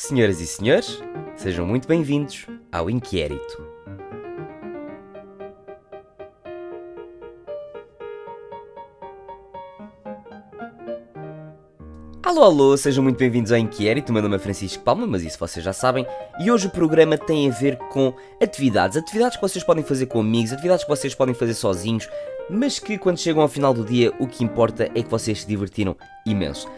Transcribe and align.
Senhoras 0.00 0.40
e 0.40 0.46
senhores, 0.46 1.02
sejam 1.34 1.66
muito 1.66 1.88
bem-vindos 1.88 2.46
ao 2.70 2.88
Inquérito. 2.88 3.66
Alô, 12.22 12.44
alô, 12.44 12.76
sejam 12.76 13.02
muito 13.02 13.18
bem-vindos 13.18 13.50
ao 13.50 13.58
Inquérito. 13.58 14.12
Meu 14.12 14.22
nome 14.22 14.36
é 14.36 14.38
Francisco 14.38 14.84
Palma, 14.84 15.04
mas 15.04 15.24
isso 15.24 15.36
vocês 15.36 15.64
já 15.64 15.72
sabem. 15.72 16.06
E 16.38 16.48
hoje 16.48 16.68
o 16.68 16.70
programa 16.70 17.18
tem 17.18 17.50
a 17.50 17.52
ver 17.52 17.76
com 17.90 18.14
atividades. 18.40 18.96
Atividades 18.96 19.36
que 19.36 19.42
vocês 19.42 19.64
podem 19.64 19.82
fazer 19.82 20.06
com 20.06 20.20
amigos, 20.20 20.52
atividades 20.52 20.84
que 20.84 20.90
vocês 20.90 21.12
podem 21.12 21.34
fazer 21.34 21.54
sozinhos, 21.54 22.08
mas 22.48 22.78
que 22.78 22.98
quando 22.98 23.18
chegam 23.18 23.42
ao 23.42 23.48
final 23.48 23.74
do 23.74 23.84
dia 23.84 24.14
o 24.20 24.28
que 24.28 24.44
importa 24.44 24.88
é 24.94 25.02
que 25.02 25.10
vocês 25.10 25.40
se 25.40 25.48
divertiram 25.48 25.96
imenso. 26.24 26.68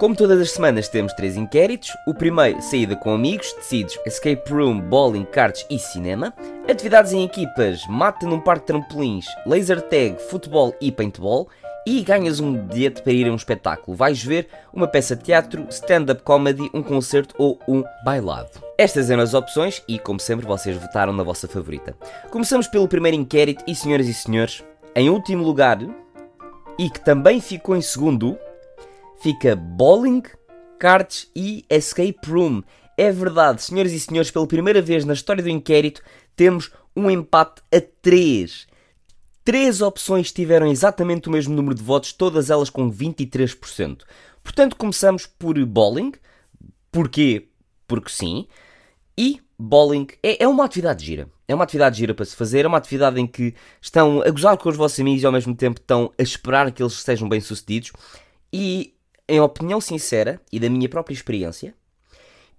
Como 0.00 0.16
todas 0.16 0.40
as 0.40 0.52
semanas 0.52 0.88
temos 0.88 1.12
três 1.12 1.36
inquéritos. 1.36 1.90
O 2.06 2.14
primeiro, 2.14 2.62
saída 2.62 2.96
com 2.96 3.12
amigos, 3.12 3.52
tecidos, 3.52 3.98
escape 4.06 4.50
room, 4.50 4.80
bowling, 4.80 5.26
cards 5.26 5.66
e 5.68 5.78
cinema. 5.78 6.32
Atividades 6.66 7.12
em 7.12 7.22
equipas, 7.22 7.86
mata 7.86 8.26
num 8.26 8.40
parque 8.40 8.62
de 8.62 8.66
trampolins, 8.68 9.26
laser 9.44 9.82
tag, 9.82 10.16
futebol 10.30 10.74
e 10.80 10.90
paintball. 10.90 11.48
E 11.86 12.00
ganhas 12.00 12.40
um 12.40 12.54
bilhete 12.54 13.02
para 13.02 13.12
ir 13.12 13.28
a 13.28 13.30
um 13.30 13.36
espetáculo. 13.36 13.94
Vais 13.94 14.24
ver 14.24 14.48
uma 14.72 14.88
peça 14.88 15.14
de 15.14 15.22
teatro, 15.22 15.66
stand-up 15.68 16.22
comedy, 16.22 16.70
um 16.72 16.82
concerto 16.82 17.34
ou 17.36 17.58
um 17.68 17.84
bailado. 18.02 18.52
Estas 18.78 19.10
eram 19.10 19.22
as 19.22 19.34
opções 19.34 19.82
e, 19.86 19.98
como 19.98 20.18
sempre, 20.18 20.46
vocês 20.46 20.78
votaram 20.78 21.12
na 21.12 21.22
vossa 21.22 21.46
favorita. 21.46 21.94
Começamos 22.30 22.66
pelo 22.66 22.88
primeiro 22.88 23.18
inquérito 23.18 23.62
e, 23.66 23.74
senhoras 23.74 24.08
e 24.08 24.14
senhores, 24.14 24.64
em 24.96 25.10
último 25.10 25.44
lugar, 25.44 25.78
e 26.78 26.88
que 26.88 27.04
também 27.04 27.38
ficou 27.38 27.76
em 27.76 27.82
segundo, 27.82 28.38
fica 29.22 29.54
bowling, 29.54 30.22
cards 30.78 31.30
e 31.34 31.64
escape 31.68 32.18
room. 32.26 32.62
É 32.96 33.10
verdade, 33.12 33.62
senhoras 33.62 33.92
e 33.92 34.00
senhores, 34.00 34.30
pela 34.30 34.46
primeira 34.46 34.82
vez 34.82 35.04
na 35.04 35.14
história 35.14 35.42
do 35.42 35.48
inquérito, 35.48 36.02
temos 36.36 36.70
um 36.94 37.10
empate 37.10 37.62
a 37.72 37.80
3. 38.02 38.66
Três 39.44 39.80
opções 39.80 40.32
tiveram 40.32 40.66
exatamente 40.66 41.28
o 41.28 41.32
mesmo 41.32 41.54
número 41.54 41.74
de 41.74 41.82
votos, 41.82 42.12
todas 42.12 42.50
elas 42.50 42.68
com 42.68 42.90
23%. 42.90 44.02
Portanto, 44.42 44.76
começamos 44.76 45.26
por 45.26 45.58
bowling. 45.64 46.12
Porquê? 46.92 47.48
Porque 47.86 48.10
sim. 48.10 48.46
E 49.16 49.40
bowling 49.58 50.08
é, 50.22 50.44
é 50.44 50.48
uma 50.48 50.64
atividade 50.64 51.04
gira. 51.04 51.28
É 51.48 51.54
uma 51.54 51.64
atividade 51.64 51.98
gira 51.98 52.14
para 52.14 52.24
se 52.24 52.36
fazer, 52.36 52.64
é 52.64 52.68
uma 52.68 52.78
atividade 52.78 53.20
em 53.20 53.26
que 53.26 53.54
estão 53.80 54.22
a 54.22 54.30
gozar 54.30 54.56
com 54.56 54.68
os 54.68 54.76
vossos 54.76 55.00
amigos 55.00 55.22
e 55.22 55.26
ao 55.26 55.32
mesmo 55.32 55.54
tempo 55.54 55.80
estão 55.80 56.12
a 56.18 56.22
esperar 56.22 56.70
que 56.70 56.82
eles 56.82 56.94
sejam 56.94 57.28
bem-sucedidos. 57.28 57.92
E, 58.52 58.94
em 59.30 59.40
opinião 59.40 59.80
sincera 59.80 60.40
e 60.52 60.58
da 60.58 60.68
minha 60.68 60.88
própria 60.88 61.14
experiência, 61.14 61.72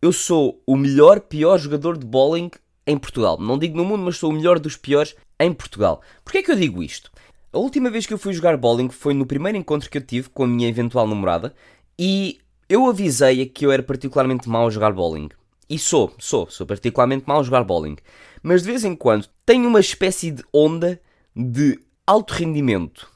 eu 0.02 0.14
sou 0.14 0.62
o 0.66 0.78
melhor, 0.78 1.20
pior 1.20 1.58
jogador 1.58 1.98
de 1.98 2.06
bowling 2.06 2.50
em 2.88 2.98
Portugal. 2.98 3.38
Não 3.38 3.60
digo 3.60 3.76
no 3.76 3.84
mundo, 3.84 4.04
mas 4.04 4.18
sou 4.18 4.32
o 4.32 4.34
melhor 4.34 4.58
dos 4.58 4.78
piores 4.78 5.16
em 5.38 5.54
Portugal. 5.54 6.02
Porquê 6.24 6.40
é 6.40 6.44
que 6.44 6.52
eu 6.52 6.56
digo 6.56 6.82
isto? 6.82 7.12
A 7.52 7.60
última 7.60 7.90
vez 7.90 8.06
que 8.06 8.14
eu 8.14 8.18
fui 8.18 8.34
jogar 8.34 8.56
bowling 8.56 8.90
foi 8.90 9.14
no 9.14 9.26
primeiro 9.26 9.58
encontro 9.58 9.90
que 9.90 9.98
eu 9.98 10.02
tive 10.02 10.30
com 10.30 10.46
a 10.46 10.48
minha 10.48 10.70
eventual 10.70 11.06
namorada 11.06 11.54
e 12.00 12.40
eu 12.70 12.88
avisei-a 12.88 13.46
que 13.46 13.66
eu 13.66 13.72
era 13.72 13.84
particularmente 13.84 14.48
mau 14.48 14.66
a 14.66 14.70
jogar 14.70 14.94
bowling. 14.94 15.28
E 15.70 15.78
sou, 15.78 16.14
sou, 16.18 16.50
sou 16.50 16.66
particularmente 16.66 17.26
mau 17.28 17.42
a 17.42 17.44
jogar 17.44 17.66
bowling. 17.66 17.98
Mas 18.42 18.62
de 18.62 18.70
vez 18.70 18.86
em 18.86 18.96
quando 18.96 19.28
tenho 19.46 19.68
uma 19.68 19.82
espécie 19.82 20.32
de 20.32 20.44
onda 20.54 21.02
de 21.36 21.78
alto 22.08 22.34
rendimento. 22.34 23.12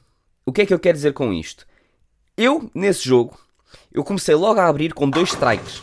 O 0.46 0.52
que 0.52 0.62
é 0.62 0.66
que 0.66 0.74
eu 0.74 0.80
quero 0.80 0.98
dizer 0.98 1.14
com 1.14 1.34
isto? 1.34 1.66
Eu, 2.38 2.70
nesse 2.76 3.08
jogo, 3.08 3.38
eu 3.92 4.04
comecei 4.04 4.36
logo 4.36 4.60
a 4.60 4.68
abrir 4.68 4.94
com 4.94 5.10
dois 5.10 5.30
strikes. 5.30 5.82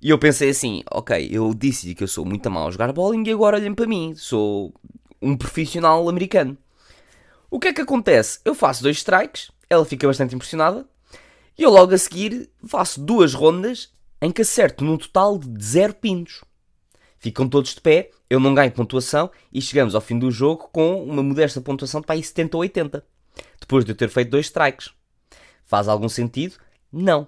E 0.00 0.10
eu 0.10 0.18
pensei 0.18 0.50
assim, 0.50 0.82
ok, 0.90 1.28
eu 1.30 1.54
disse 1.54 1.94
que 1.94 2.02
eu 2.02 2.08
sou 2.08 2.24
muito 2.24 2.50
mau 2.50 2.66
a 2.66 2.70
jogar 2.70 2.92
bowling 2.92 3.22
e 3.26 3.32
agora 3.32 3.56
olhem 3.56 3.74
para 3.74 3.86
mim, 3.86 4.14
sou 4.16 4.74
um 5.20 5.36
profissional 5.36 6.08
americano. 6.08 6.58
O 7.50 7.60
que 7.60 7.68
é 7.68 7.72
que 7.72 7.80
acontece? 7.80 8.40
Eu 8.44 8.54
faço 8.54 8.82
dois 8.82 8.96
strikes, 8.96 9.52
ela 9.70 9.84
fica 9.84 10.06
bastante 10.06 10.34
impressionada, 10.34 10.86
e 11.56 11.62
eu 11.62 11.70
logo 11.70 11.94
a 11.94 11.98
seguir 11.98 12.50
faço 12.66 13.00
duas 13.00 13.34
rondas 13.34 13.92
em 14.20 14.32
que 14.32 14.42
acerto 14.42 14.84
num 14.84 14.96
total 14.96 15.38
de 15.38 15.64
zero 15.64 15.94
pinos. 15.94 16.42
Ficam 17.18 17.48
todos 17.48 17.74
de 17.74 17.80
pé, 17.80 18.10
eu 18.28 18.40
não 18.40 18.54
ganho 18.54 18.72
pontuação 18.72 19.30
e 19.52 19.60
chegamos 19.60 19.94
ao 19.94 20.00
fim 20.00 20.18
do 20.18 20.30
jogo 20.30 20.68
com 20.72 21.04
uma 21.04 21.22
modesta 21.22 21.60
pontuação 21.60 22.00
de 22.00 22.06
para 22.06 22.16
aí 22.16 22.22
70 22.22 22.56
ou 22.56 22.62
80. 22.62 23.04
Depois 23.60 23.84
de 23.84 23.92
eu 23.92 23.96
ter 23.96 24.08
feito 24.08 24.30
dois 24.30 24.46
strikes. 24.46 24.90
Faz 25.64 25.86
algum 25.86 26.08
sentido? 26.08 26.56
Não. 26.92 27.26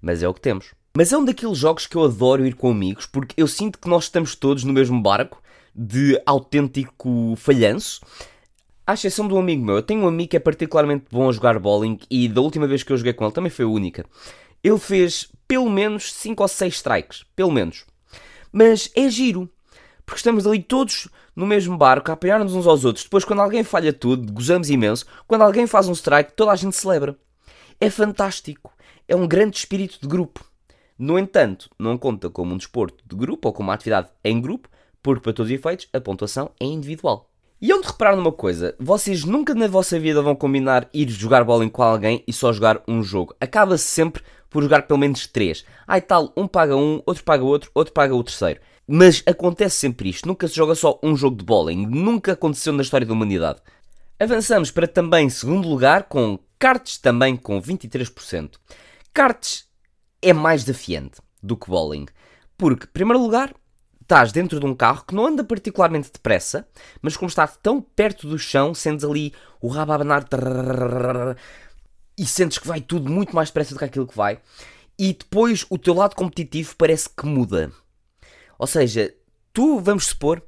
Mas 0.00 0.22
é 0.22 0.28
o 0.28 0.34
que 0.34 0.40
temos. 0.40 0.74
Mas 0.94 1.12
é 1.12 1.16
um 1.16 1.24
daqueles 1.24 1.56
jogos 1.56 1.86
que 1.86 1.96
eu 1.96 2.04
adoro 2.04 2.46
ir 2.46 2.54
com 2.54 2.70
amigos 2.70 3.06
porque 3.06 3.40
eu 3.40 3.48
sinto 3.48 3.78
que 3.78 3.88
nós 3.88 4.04
estamos 4.04 4.34
todos 4.34 4.62
no 4.64 4.72
mesmo 4.72 5.00
barco 5.00 5.42
de 5.74 6.20
autêntico 6.26 7.34
falhanço. 7.36 8.00
À 8.86 8.94
exceção 8.94 9.26
de 9.26 9.32
um 9.32 9.38
amigo 9.38 9.64
meu, 9.64 9.76
eu 9.76 9.82
tenho 9.82 10.02
um 10.02 10.08
amigo 10.08 10.30
que 10.30 10.36
é 10.36 10.40
particularmente 10.40 11.06
bom 11.10 11.28
a 11.28 11.32
jogar 11.32 11.58
bowling 11.58 11.98
e 12.10 12.28
da 12.28 12.40
última 12.40 12.66
vez 12.66 12.82
que 12.82 12.92
eu 12.92 12.96
joguei 12.96 13.12
com 13.12 13.24
ele 13.24 13.32
também 13.32 13.50
foi 13.50 13.64
a 13.64 13.68
única. 13.68 14.04
Ele 14.62 14.78
fez 14.78 15.30
pelo 15.48 15.70
menos 15.70 16.12
5 16.12 16.42
ou 16.42 16.48
6 16.48 16.74
strikes, 16.74 17.24
pelo 17.34 17.50
menos. 17.50 17.86
Mas 18.52 18.90
é 18.94 19.08
giro, 19.08 19.48
porque 20.04 20.18
estamos 20.18 20.46
ali 20.46 20.62
todos 20.62 21.08
no 21.34 21.46
mesmo 21.46 21.76
barco 21.76 22.10
a 22.10 22.14
apoiar-nos 22.14 22.54
uns 22.54 22.66
aos 22.66 22.84
outros. 22.84 23.04
Depois, 23.04 23.24
quando 23.24 23.40
alguém 23.40 23.64
falha 23.64 23.92
tudo, 23.92 24.30
gozamos 24.30 24.68
imenso. 24.68 25.06
Quando 25.26 25.42
alguém 25.42 25.66
faz 25.66 25.88
um 25.88 25.92
strike, 25.92 26.34
toda 26.34 26.52
a 26.52 26.56
gente 26.56 26.76
celebra. 26.76 27.16
É 27.80 27.88
fantástico. 27.88 28.72
É 29.12 29.14
um 29.14 29.28
grande 29.28 29.58
espírito 29.58 29.98
de 30.00 30.08
grupo. 30.08 30.42
No 30.98 31.18
entanto, 31.18 31.68
não 31.78 31.98
conta 31.98 32.30
como 32.30 32.54
um 32.54 32.56
desporto 32.56 33.04
de 33.06 33.14
grupo 33.14 33.46
ou 33.46 33.52
como 33.52 33.68
uma 33.68 33.74
atividade 33.74 34.08
em 34.24 34.40
grupo, 34.40 34.70
porque 35.02 35.20
para 35.20 35.34
todos 35.34 35.52
os 35.52 35.54
efeitos 35.54 35.86
a 35.92 36.00
pontuação 36.00 36.50
é 36.58 36.64
individual. 36.64 37.30
E 37.60 37.70
onde 37.74 37.88
reparar 37.88 38.16
numa 38.16 38.32
coisa, 38.32 38.74
vocês 38.80 39.22
nunca 39.22 39.54
na 39.54 39.66
vossa 39.66 40.00
vida 40.00 40.22
vão 40.22 40.34
combinar 40.34 40.88
ir 40.94 41.10
jogar 41.10 41.44
bowling 41.44 41.68
com 41.68 41.82
alguém 41.82 42.24
e 42.26 42.32
só 42.32 42.54
jogar 42.54 42.82
um 42.88 43.02
jogo. 43.02 43.36
Acaba-se 43.38 43.84
sempre 43.84 44.22
por 44.48 44.62
jogar 44.62 44.86
pelo 44.86 44.98
menos 44.98 45.26
três. 45.26 45.62
Ai 45.86 46.00
tal, 46.00 46.32
um 46.34 46.48
paga 46.48 46.74
um, 46.74 47.02
outro 47.04 47.22
paga 47.22 47.44
outro, 47.44 47.70
outro 47.74 47.92
paga 47.92 48.14
o 48.14 48.24
terceiro. 48.24 48.60
Mas 48.88 49.22
acontece 49.26 49.76
sempre 49.76 50.08
isto, 50.08 50.26
nunca 50.26 50.48
se 50.48 50.56
joga 50.56 50.74
só 50.74 50.98
um 51.02 51.14
jogo 51.14 51.36
de 51.36 51.44
bowling, 51.44 51.84
nunca 51.86 52.32
aconteceu 52.32 52.72
na 52.72 52.82
história 52.82 53.06
da 53.06 53.12
humanidade. 53.12 53.60
Avançamos 54.18 54.70
para 54.70 54.88
também 54.88 55.28
segundo 55.28 55.68
lugar 55.68 56.04
com 56.04 56.38
cartes 56.58 56.96
também 56.96 57.36
com 57.36 57.60
23%. 57.60 58.52
Cartes 59.14 59.68
é 60.22 60.32
mais 60.32 60.64
desafiante 60.64 61.20
do 61.42 61.54
que 61.54 61.68
bowling, 61.68 62.06
porque, 62.56 62.86
em 62.86 62.92
primeiro 62.92 63.22
lugar, 63.22 63.54
estás 64.00 64.32
dentro 64.32 64.58
de 64.58 64.64
um 64.64 64.74
carro 64.74 65.04
que 65.06 65.14
não 65.14 65.26
anda 65.26 65.44
particularmente 65.44 66.10
depressa, 66.10 66.66
mas 67.02 67.14
como 67.14 67.28
está 67.28 67.46
tão 67.46 67.80
perto 67.80 68.26
do 68.26 68.38
chão, 68.38 68.74
sentes 68.74 69.04
ali 69.04 69.34
o 69.60 69.68
rabo 69.68 69.92
a 69.92 69.94
abanar 69.96 70.26
e 72.16 72.24
sentes 72.24 72.58
que 72.58 72.66
vai 72.66 72.80
tudo 72.80 73.10
muito 73.10 73.36
mais 73.36 73.50
depressa 73.50 73.74
do 73.74 73.78
que 73.78 73.84
aquilo 73.84 74.06
que 74.06 74.16
vai. 74.16 74.40
E 74.98 75.12
depois 75.12 75.66
o 75.68 75.76
teu 75.76 75.92
lado 75.92 76.14
competitivo 76.14 76.74
parece 76.76 77.10
que 77.10 77.26
muda. 77.26 77.70
Ou 78.58 78.66
seja, 78.66 79.12
tu, 79.52 79.78
vamos 79.78 80.06
supor, 80.06 80.42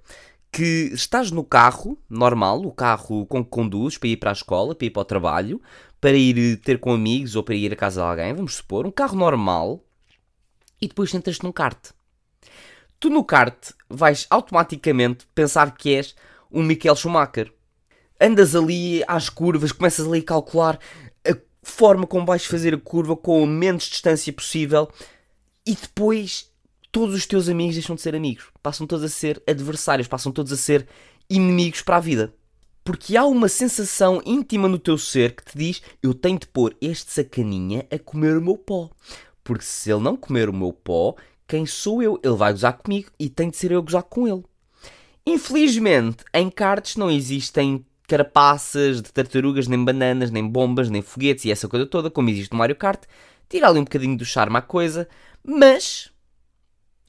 que 0.50 0.90
estás 0.92 1.30
no 1.30 1.42
carro 1.42 1.98
normal, 2.08 2.62
o 2.64 2.72
carro 2.72 3.26
com 3.26 3.44
que 3.44 3.50
conduzes 3.50 3.98
para 3.98 4.08
ir 4.08 4.16
para 4.16 4.30
a 4.30 4.32
escola, 4.32 4.74
para 4.74 4.86
ir 4.86 4.90
para 4.90 5.02
o 5.02 5.04
trabalho, 5.04 5.60
para 6.04 6.18
ir 6.18 6.58
ter 6.58 6.78
com 6.78 6.92
amigos 6.92 7.34
ou 7.34 7.42
para 7.42 7.54
ir 7.54 7.72
à 7.72 7.76
casa 7.76 8.02
de 8.02 8.06
alguém, 8.06 8.34
vamos 8.34 8.56
supor, 8.56 8.84
um 8.84 8.90
carro 8.90 9.16
normal, 9.16 9.82
e 10.78 10.86
depois 10.86 11.10
sentas-te 11.10 11.42
num 11.42 11.50
kart. 11.50 11.78
Tu 13.00 13.08
no 13.08 13.24
kart 13.24 13.70
vais 13.88 14.26
automaticamente 14.28 15.26
pensar 15.34 15.74
que 15.74 15.94
és 15.94 16.14
um 16.52 16.62
Michael 16.62 16.94
Schumacher. 16.96 17.50
Andas 18.20 18.54
ali 18.54 19.02
às 19.08 19.30
curvas, 19.30 19.72
começas 19.72 20.06
ali 20.06 20.18
a 20.18 20.24
calcular 20.24 20.78
a 21.26 21.34
forma 21.62 22.06
como 22.06 22.26
vais 22.26 22.44
fazer 22.44 22.74
a 22.74 22.78
curva 22.78 23.16
com 23.16 23.42
a 23.42 23.46
menos 23.46 23.84
distância 23.84 24.30
possível 24.30 24.90
e 25.66 25.74
depois 25.74 26.52
todos 26.92 27.14
os 27.14 27.24
teus 27.24 27.48
amigos 27.48 27.76
deixam 27.76 27.96
de 27.96 28.02
ser 28.02 28.14
amigos, 28.14 28.44
passam 28.62 28.86
todos 28.86 29.06
a 29.06 29.08
ser 29.08 29.42
adversários, 29.48 30.06
passam 30.06 30.30
todos 30.30 30.52
a 30.52 30.56
ser 30.58 30.86
inimigos 31.30 31.80
para 31.80 31.96
a 31.96 32.00
vida. 32.00 32.34
Porque 32.84 33.16
há 33.16 33.24
uma 33.24 33.48
sensação 33.48 34.20
íntima 34.26 34.68
no 34.68 34.78
teu 34.78 34.98
ser 34.98 35.34
que 35.34 35.44
te 35.44 35.56
diz: 35.56 35.82
eu 36.02 36.12
tenho 36.12 36.38
de 36.38 36.46
pôr 36.46 36.76
este 36.80 37.10
sacaninha 37.10 37.86
a 37.90 37.98
comer 37.98 38.36
o 38.36 38.42
meu 38.42 38.58
pó. 38.58 38.90
Porque 39.42 39.64
se 39.64 39.90
ele 39.90 40.02
não 40.02 40.16
comer 40.16 40.50
o 40.50 40.52
meu 40.52 40.72
pó, 40.72 41.16
quem 41.48 41.64
sou 41.64 42.02
eu? 42.02 42.20
Ele 42.22 42.36
vai 42.36 42.52
gozar 42.52 42.76
comigo 42.76 43.10
e 43.18 43.30
tem 43.30 43.48
de 43.48 43.56
ser 43.56 43.72
eu 43.72 43.78
a 43.78 43.82
gozar 43.82 44.02
com 44.02 44.28
ele. 44.28 44.44
Infelizmente, 45.26 46.24
em 46.34 46.50
cards 46.50 46.96
não 46.96 47.10
existem 47.10 47.84
carapaças 48.06 49.00
de 49.00 49.10
tartarugas, 49.10 49.66
nem 49.66 49.82
bananas, 49.82 50.30
nem 50.30 50.46
bombas, 50.46 50.90
nem 50.90 51.00
foguetes 51.00 51.46
e 51.46 51.50
essa 51.50 51.66
coisa 51.66 51.86
toda, 51.86 52.10
como 52.10 52.28
existe 52.28 52.52
no 52.52 52.58
Mario 52.58 52.76
Kart. 52.76 53.04
Tira 53.48 53.68
ali 53.68 53.78
um 53.78 53.84
bocadinho 53.84 54.16
do 54.16 54.24
charme 54.24 54.58
à 54.58 54.62
coisa, 54.62 55.08
mas 55.42 56.10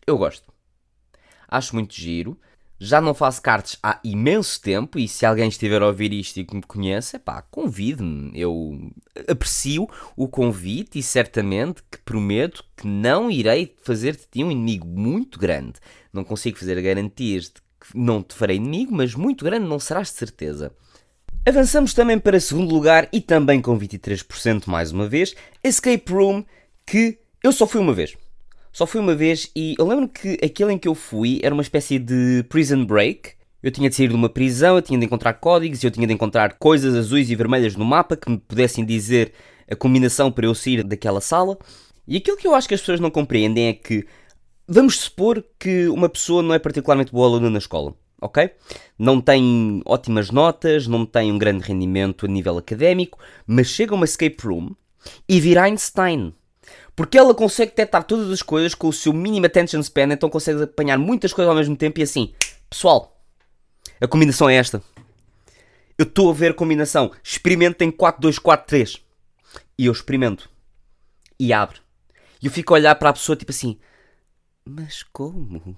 eu 0.07 0.17
gosto. 0.17 0.53
Acho 1.47 1.75
muito 1.75 1.93
giro. 1.93 2.39
Já 2.77 2.99
não 2.99 3.13
faço 3.13 3.41
cartas 3.41 3.77
há 3.81 3.99
imenso 4.03 4.61
tempo 4.61 4.99
e 4.99 5.07
se 5.07 5.25
alguém 5.25 5.47
estiver 5.47 5.81
a 5.81 5.87
ouvir 5.87 6.11
isto 6.11 6.37
e 6.37 6.43
que 6.43 6.55
me 6.55 6.61
conhece, 6.61 7.17
pá, 7.17 7.41
convide-me. 7.41 8.31
Eu 8.33 8.91
aprecio 9.29 9.87
o 10.15 10.27
convite 10.27 10.99
e 10.99 11.03
certamente 11.03 11.81
que 11.89 11.97
prometo 11.99 12.65
que 12.75 12.85
não 12.85 13.31
irei 13.31 13.73
fazer 13.83 14.17
de 14.17 14.23
ti 14.29 14.43
um 14.43 14.51
inimigo 14.51 14.85
muito 14.85 15.39
grande. 15.39 15.79
Não 16.11 16.23
consigo 16.23 16.57
fazer 16.57 16.81
garantias 16.81 17.45
de 17.45 17.53
que 17.53 17.97
não 17.97 18.21
te 18.21 18.35
farei 18.35 18.57
inimigo, 18.57 18.93
mas 18.93 19.15
muito 19.15 19.45
grande 19.45 19.67
não 19.67 19.79
serás 19.79 20.09
de 20.09 20.15
certeza. 20.15 20.71
Avançamos 21.47 21.93
também 21.93 22.19
para 22.19 22.39
segundo 22.39 22.73
lugar 22.73 23.07
e 23.13 23.21
também 23.21 23.61
com 23.61 23.79
23% 23.79 24.67
mais 24.67 24.91
uma 24.91 25.07
vez, 25.07 25.35
Escape 25.63 26.11
Room, 26.11 26.43
que 26.85 27.19
eu 27.41 27.51
só 27.51 27.67
fui 27.67 27.79
uma 27.79 27.93
vez. 27.93 28.17
Só 28.75 28.85
fui 28.85 28.99
uma 28.99 29.15
vez 29.15 29.49
e 29.55 29.73
eu 29.79 29.87
lembro 29.87 30.09
que 30.09 30.37
aquele 30.43 30.73
em 30.73 30.77
que 30.77 30.85
eu 30.85 30.93
fui 30.93 31.39
era 31.41 31.53
uma 31.53 31.61
espécie 31.61 31.97
de 31.97 32.43
prison 32.49 32.83
break. 32.83 33.31
Eu 33.63 33.71
tinha 33.71 33.89
de 33.89 33.95
sair 33.95 34.09
de 34.09 34.13
uma 34.15 34.27
prisão, 34.27 34.75
eu 34.75 34.81
tinha 34.81 34.99
de 34.99 35.05
encontrar 35.05 35.35
códigos, 35.35 35.81
eu 35.81 35.89
tinha 35.89 36.05
de 36.05 36.11
encontrar 36.11 36.55
coisas 36.59 36.93
azuis 36.93 37.29
e 37.29 37.35
vermelhas 37.37 37.77
no 37.77 37.85
mapa 37.85 38.17
que 38.17 38.29
me 38.29 38.37
pudessem 38.37 38.83
dizer 38.83 39.31
a 39.71 39.77
combinação 39.77 40.29
para 40.29 40.45
eu 40.45 40.53
sair 40.53 40.83
daquela 40.83 41.21
sala. 41.21 41.57
E 42.05 42.17
aquilo 42.17 42.35
que 42.35 42.45
eu 42.45 42.53
acho 42.53 42.67
que 42.67 42.73
as 42.73 42.81
pessoas 42.81 42.99
não 42.99 43.09
compreendem 43.09 43.69
é 43.69 43.73
que 43.73 44.05
vamos 44.67 44.99
supor 44.99 45.41
que 45.57 45.87
uma 45.87 46.09
pessoa 46.09 46.43
não 46.43 46.53
é 46.53 46.59
particularmente 46.59 47.13
boa 47.13 47.27
aluna 47.27 47.49
na 47.49 47.59
escola, 47.59 47.95
ok? 48.21 48.49
Não 48.99 49.21
tem 49.21 49.81
ótimas 49.85 50.31
notas, 50.31 50.85
não 50.85 51.05
tem 51.05 51.31
um 51.31 51.37
grande 51.37 51.63
rendimento 51.63 52.25
a 52.25 52.29
nível 52.29 52.57
académico, 52.57 53.19
mas 53.47 53.67
chega 53.67 53.93
a 53.93 53.95
uma 53.95 54.03
escape 54.03 54.45
room 54.45 54.75
e 55.29 55.39
vira 55.39 55.63
Einstein. 55.63 56.33
Porque 56.95 57.17
ela 57.17 57.33
consegue 57.33 57.71
detectar 57.71 58.03
todas 58.03 58.31
as 58.31 58.41
coisas 58.41 58.73
com 58.73 58.87
o 58.87 58.93
seu 58.93 59.11
mínimo 59.11 59.45
attention 59.45 59.81
span, 59.81 60.13
então 60.13 60.29
consegue 60.29 60.63
apanhar 60.63 60.97
muitas 60.97 61.33
coisas 61.33 61.49
ao 61.49 61.55
mesmo 61.55 61.75
tempo 61.75 61.99
e 61.99 62.03
assim, 62.03 62.33
pessoal, 62.69 63.19
a 63.99 64.07
combinação 64.07 64.49
é 64.49 64.55
esta. 64.55 64.81
Eu 65.97 66.03
estou 66.03 66.29
a 66.29 66.33
ver 66.33 66.51
a 66.51 66.53
combinação. 66.53 67.11
Experimentem 67.23 67.89
4, 67.89 68.21
2, 68.21 68.39
4, 68.39 68.67
3. 68.67 69.01
E 69.77 69.85
eu 69.85 69.91
experimento. 69.91 70.49
E 71.39 71.53
abre. 71.53 71.79
E 72.41 72.47
eu 72.47 72.51
fico 72.51 72.73
a 72.73 72.77
olhar 72.77 72.95
para 72.95 73.09
a 73.09 73.13
pessoa 73.13 73.35
tipo 73.35 73.51
assim, 73.51 73.77
mas 74.65 75.03
como? 75.03 75.77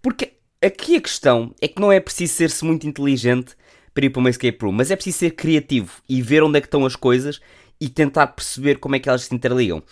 Porque 0.00 0.34
aqui 0.62 0.96
a 0.96 1.00
questão 1.00 1.54
é 1.60 1.68
que 1.68 1.80
não 1.80 1.92
é 1.92 2.00
preciso 2.00 2.34
ser-se 2.34 2.64
muito 2.64 2.86
inteligente 2.86 3.56
para 3.92 4.06
ir 4.06 4.10
para 4.10 4.20
uma 4.20 4.30
escape 4.30 4.58
room, 4.62 4.72
mas 4.72 4.90
é 4.90 4.96
preciso 4.96 5.18
ser 5.18 5.30
criativo 5.32 6.02
e 6.08 6.20
ver 6.22 6.42
onde 6.42 6.58
é 6.58 6.60
que 6.60 6.66
estão 6.66 6.84
as 6.84 6.94
coisas 6.94 7.40
e 7.80 7.88
tentar 7.88 8.28
perceber 8.28 8.78
como 8.78 8.96
é 8.96 8.98
que 8.98 9.08
elas 9.08 9.24
se 9.24 9.34
interligam. 9.34 9.82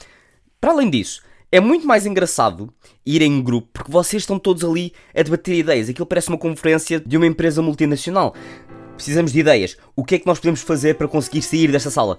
Para 0.60 0.72
além 0.72 0.88
disso, 0.90 1.22
é 1.52 1.60
muito 1.60 1.86
mais 1.86 2.04
engraçado 2.04 2.72
ir 3.06 3.22
em 3.22 3.40
grupo 3.40 3.68
porque 3.72 3.92
vocês 3.92 4.22
estão 4.22 4.38
todos 4.38 4.64
ali 4.64 4.92
a 5.14 5.22
debater 5.22 5.54
ideias. 5.54 5.88
Aquilo 5.88 6.06
parece 6.06 6.28
uma 6.28 6.38
conferência 6.38 6.98
de 6.98 7.16
uma 7.16 7.26
empresa 7.26 7.62
multinacional. 7.62 8.34
Precisamos 8.96 9.32
de 9.32 9.40
ideias. 9.40 9.76
O 9.94 10.04
que 10.04 10.16
é 10.16 10.18
que 10.18 10.26
nós 10.26 10.38
podemos 10.38 10.62
fazer 10.62 10.94
para 10.94 11.06
conseguir 11.06 11.42
sair 11.42 11.70
desta 11.70 11.90
sala? 11.90 12.18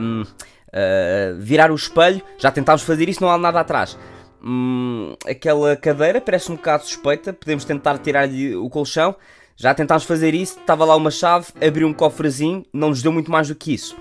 Um, 0.00 0.22
uh, 0.22 1.38
virar 1.38 1.70
o 1.70 1.74
espelho. 1.74 2.22
Já 2.38 2.50
tentámos 2.50 2.82
fazer 2.82 3.08
isso, 3.08 3.22
não 3.22 3.30
há 3.30 3.38
nada 3.38 3.60
atrás. 3.60 3.96
Um, 4.42 5.14
aquela 5.26 5.76
cadeira 5.76 6.20
parece 6.20 6.50
um 6.50 6.56
bocado 6.56 6.84
suspeita. 6.84 7.32
Podemos 7.32 7.64
tentar 7.64 7.98
tirar-lhe 7.98 8.56
o 8.56 8.68
colchão. 8.68 9.14
Já 9.56 9.72
tentámos 9.72 10.04
fazer 10.04 10.34
isso. 10.34 10.58
Estava 10.58 10.84
lá 10.84 10.96
uma 10.96 11.10
chave, 11.10 11.46
abriu 11.64 11.86
um 11.86 11.92
cofrezinho. 11.92 12.64
Não 12.72 12.88
nos 12.88 13.02
deu 13.02 13.12
muito 13.12 13.30
mais 13.30 13.48
do 13.48 13.54
que 13.54 13.72
isso. 13.72 13.96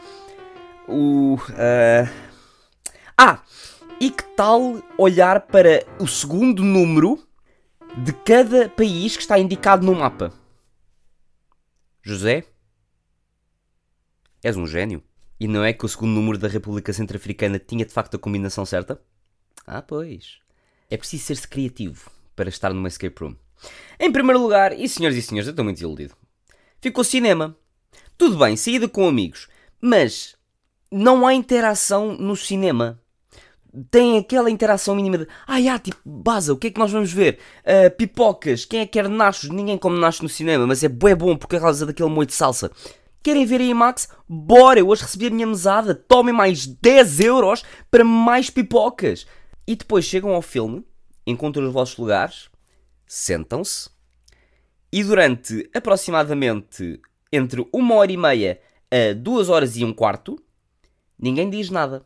O. 0.88 1.36
Uh... 1.36 2.10
Ah! 3.18 3.44
E 4.00 4.10
que 4.10 4.24
tal 4.36 4.84
olhar 4.98 5.42
para 5.42 5.86
o 6.00 6.08
segundo 6.08 6.64
número 6.64 7.26
de 7.98 8.12
cada 8.12 8.68
país 8.70 9.16
que 9.16 9.22
está 9.22 9.40
indicado 9.40 9.86
no 9.86 9.96
mapa? 9.96 10.34
José? 12.02 12.44
És 14.44 14.58
um 14.58 14.68
gênio. 14.68 15.02
E 15.40 15.48
não 15.48 15.64
é 15.64 15.72
que 15.74 15.86
o 15.86 15.90
segundo 15.90 16.12
número 16.12 16.38
da 16.38 16.48
República 16.48 16.92
Centro-Africana 16.92 17.60
tinha 17.60 17.86
de 17.86 17.94
facto 17.94 18.16
a 18.16 18.20
combinação 18.20 18.66
certa? 18.66 19.02
Ah, 19.66 19.82
pois. 19.82 20.40
É 20.90 20.98
preciso 20.98 21.26
ser-se 21.26 21.48
criativo 21.48 22.12
para 22.36 22.50
estar 22.50 22.74
numa 22.74 22.88
escape 22.88 23.24
room. 23.24 23.36
Em 24.00 24.12
primeiro 24.12 24.42
lugar, 24.42 24.78
e 24.78 24.88
senhores 24.90 25.18
e 25.18 25.22
senhores, 25.22 25.48
eu 25.48 25.52
estou 25.52 25.64
muito 25.64 25.78
desiludido. 25.78 26.16
Ficou 26.82 27.04
cinema. 27.04 27.58
Tudo 28.18 28.38
bem, 28.38 28.58
saída 28.58 28.88
com 28.88 29.08
amigos, 29.08 29.48
mas 29.82 30.36
não 30.94 31.26
há 31.26 31.34
interação 31.34 32.16
no 32.18 32.36
cinema 32.36 33.00
tem 33.90 34.20
aquela 34.20 34.52
interação 34.52 34.96
mínima 34.96 35.18
de 35.18 35.28
ah, 35.48 35.60
já, 35.60 35.80
tipo, 35.80 35.98
baza, 36.06 36.54
o 36.54 36.58
que 36.58 36.68
é 36.68 36.70
que 36.70 36.80
nós 36.80 36.92
vamos 36.92 37.12
ver? 37.12 37.40
Uh, 37.62 37.90
pipocas, 37.98 38.66
quem 38.66 38.82
é 38.82 38.86
que 38.86 38.92
quer 38.92 39.10
nachos? 39.10 39.50
Ninguém 39.50 39.80
come 39.80 40.00
nachos 40.00 40.22
no 40.22 40.30
cinema, 40.30 40.68
mas 40.68 40.84
é 40.84 40.88
bué 40.88 41.16
bom 41.16 41.36
porque 41.36 41.56
é 41.56 41.60
causa 41.60 41.86
daquele 41.86 42.10
molho 42.10 42.28
de 42.28 42.34
salsa. 42.34 42.72
Querem 43.24 43.46
ver 43.46 43.62
aí, 43.62 43.74
Max? 43.74 44.10
Bora, 44.30 44.80
eu 44.80 44.88
hoje 44.88 45.02
recebi 45.02 45.28
a 45.28 45.30
minha 45.32 45.48
mesada, 45.48 45.96
tomem 45.96 46.34
mais 46.34 46.68
10 46.68 47.22
euros 47.22 47.64
para 47.90 48.04
mais 48.04 48.50
pipocas. 48.50 49.26
E 49.66 49.76
depois 49.76 50.06
chegam 50.06 50.36
ao 50.36 50.42
filme, 50.42 50.86
encontram 51.26 51.66
os 51.66 51.74
vossos 51.74 51.98
lugares, 51.98 52.50
sentam-se 53.08 53.90
e 54.92 55.04
durante 55.04 55.68
aproximadamente 55.74 57.02
entre 57.32 57.68
uma 57.74 57.96
hora 57.96 58.12
e 58.12 58.18
meia 58.18 58.60
a 58.92 59.14
duas 59.14 59.50
horas 59.50 59.76
e 59.76 59.84
um 59.84 59.92
quarto, 59.92 60.38
ninguém 61.24 61.50
diz 61.50 61.70
nada 61.70 62.06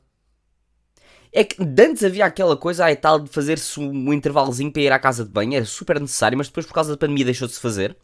é 1.32 1.44
que 1.44 1.62
antes 1.62 2.04
havia 2.04 2.26
aquela 2.26 2.56
coisa 2.56 2.86
aí 2.86 2.96
tal 2.96 3.20
de 3.20 3.30
fazer-se 3.30 3.80
um 3.80 4.14
intervalozinho 4.14 4.72
para 4.72 4.82
ir 4.82 4.92
à 4.92 5.00
casa 5.00 5.24
de 5.24 5.30
banho, 5.30 5.56
era 5.56 5.66
super 5.66 6.00
necessário, 6.00 6.38
mas 6.38 6.48
depois 6.48 6.66
por 6.66 6.74
causa 6.74 6.92
da 6.92 6.98
pandemia 6.98 7.26
deixou 7.26 7.48
de 7.48 7.54
se 7.54 7.60
fazer. 7.60 7.96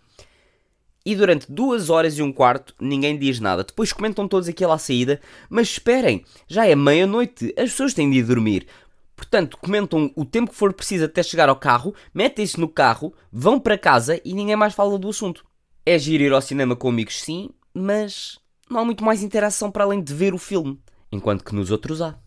E 1.06 1.16
durante 1.16 1.52
duas 1.52 1.90
horas 1.90 2.18
e 2.18 2.22
um 2.22 2.32
quarto 2.32 2.74
ninguém 2.80 3.18
diz 3.18 3.40
nada. 3.40 3.64
Depois 3.64 3.92
comentam 3.92 4.28
todos 4.28 4.48
aquilo 4.48 4.72
à 4.72 4.78
saída, 4.78 5.20
mas 5.50 5.68
esperem, 5.68 6.24
já 6.48 6.66
é 6.66 6.76
meia-noite, 6.76 7.54
as 7.58 7.72
pessoas 7.72 7.94
têm 7.94 8.10
de 8.10 8.20
ir 8.20 8.24
dormir. 8.24 8.68
Portanto, 9.16 9.58
comentam 9.58 10.12
o 10.16 10.26
tempo 10.26 10.52
que 10.52 10.58
for 10.58 10.74
preciso 10.74 11.06
até 11.06 11.22
chegar 11.22 11.50
ao 11.50 11.56
carro, 11.56 11.94
metem-se 12.14 12.60
no 12.60 12.68
carro, 12.68 13.14
vão 13.32 13.60
para 13.60 13.78
casa 13.78 14.20
e 14.24 14.34
ninguém 14.34 14.56
mais 14.56 14.74
fala 14.74 14.98
do 14.98 15.10
assunto. 15.10 15.46
É 15.86 15.98
giro 15.98 16.24
ir 16.24 16.32
ao 16.32 16.42
cinema 16.42 16.76
com 16.76 16.90
amigos, 16.90 17.22
sim, 17.22 17.50
mas 17.74 18.40
não 18.70 18.80
há 18.80 18.86
muito 18.86 19.04
mais 19.04 19.22
interação 19.22 19.70
para 19.70 19.84
além 19.84 20.02
de 20.02 20.14
ver 20.14 20.34
o 20.34 20.38
filme, 20.38 20.80
enquanto 21.14 21.44
que 21.44 21.56
nos 21.56 21.72
outros 21.72 22.02
há. 22.02 22.18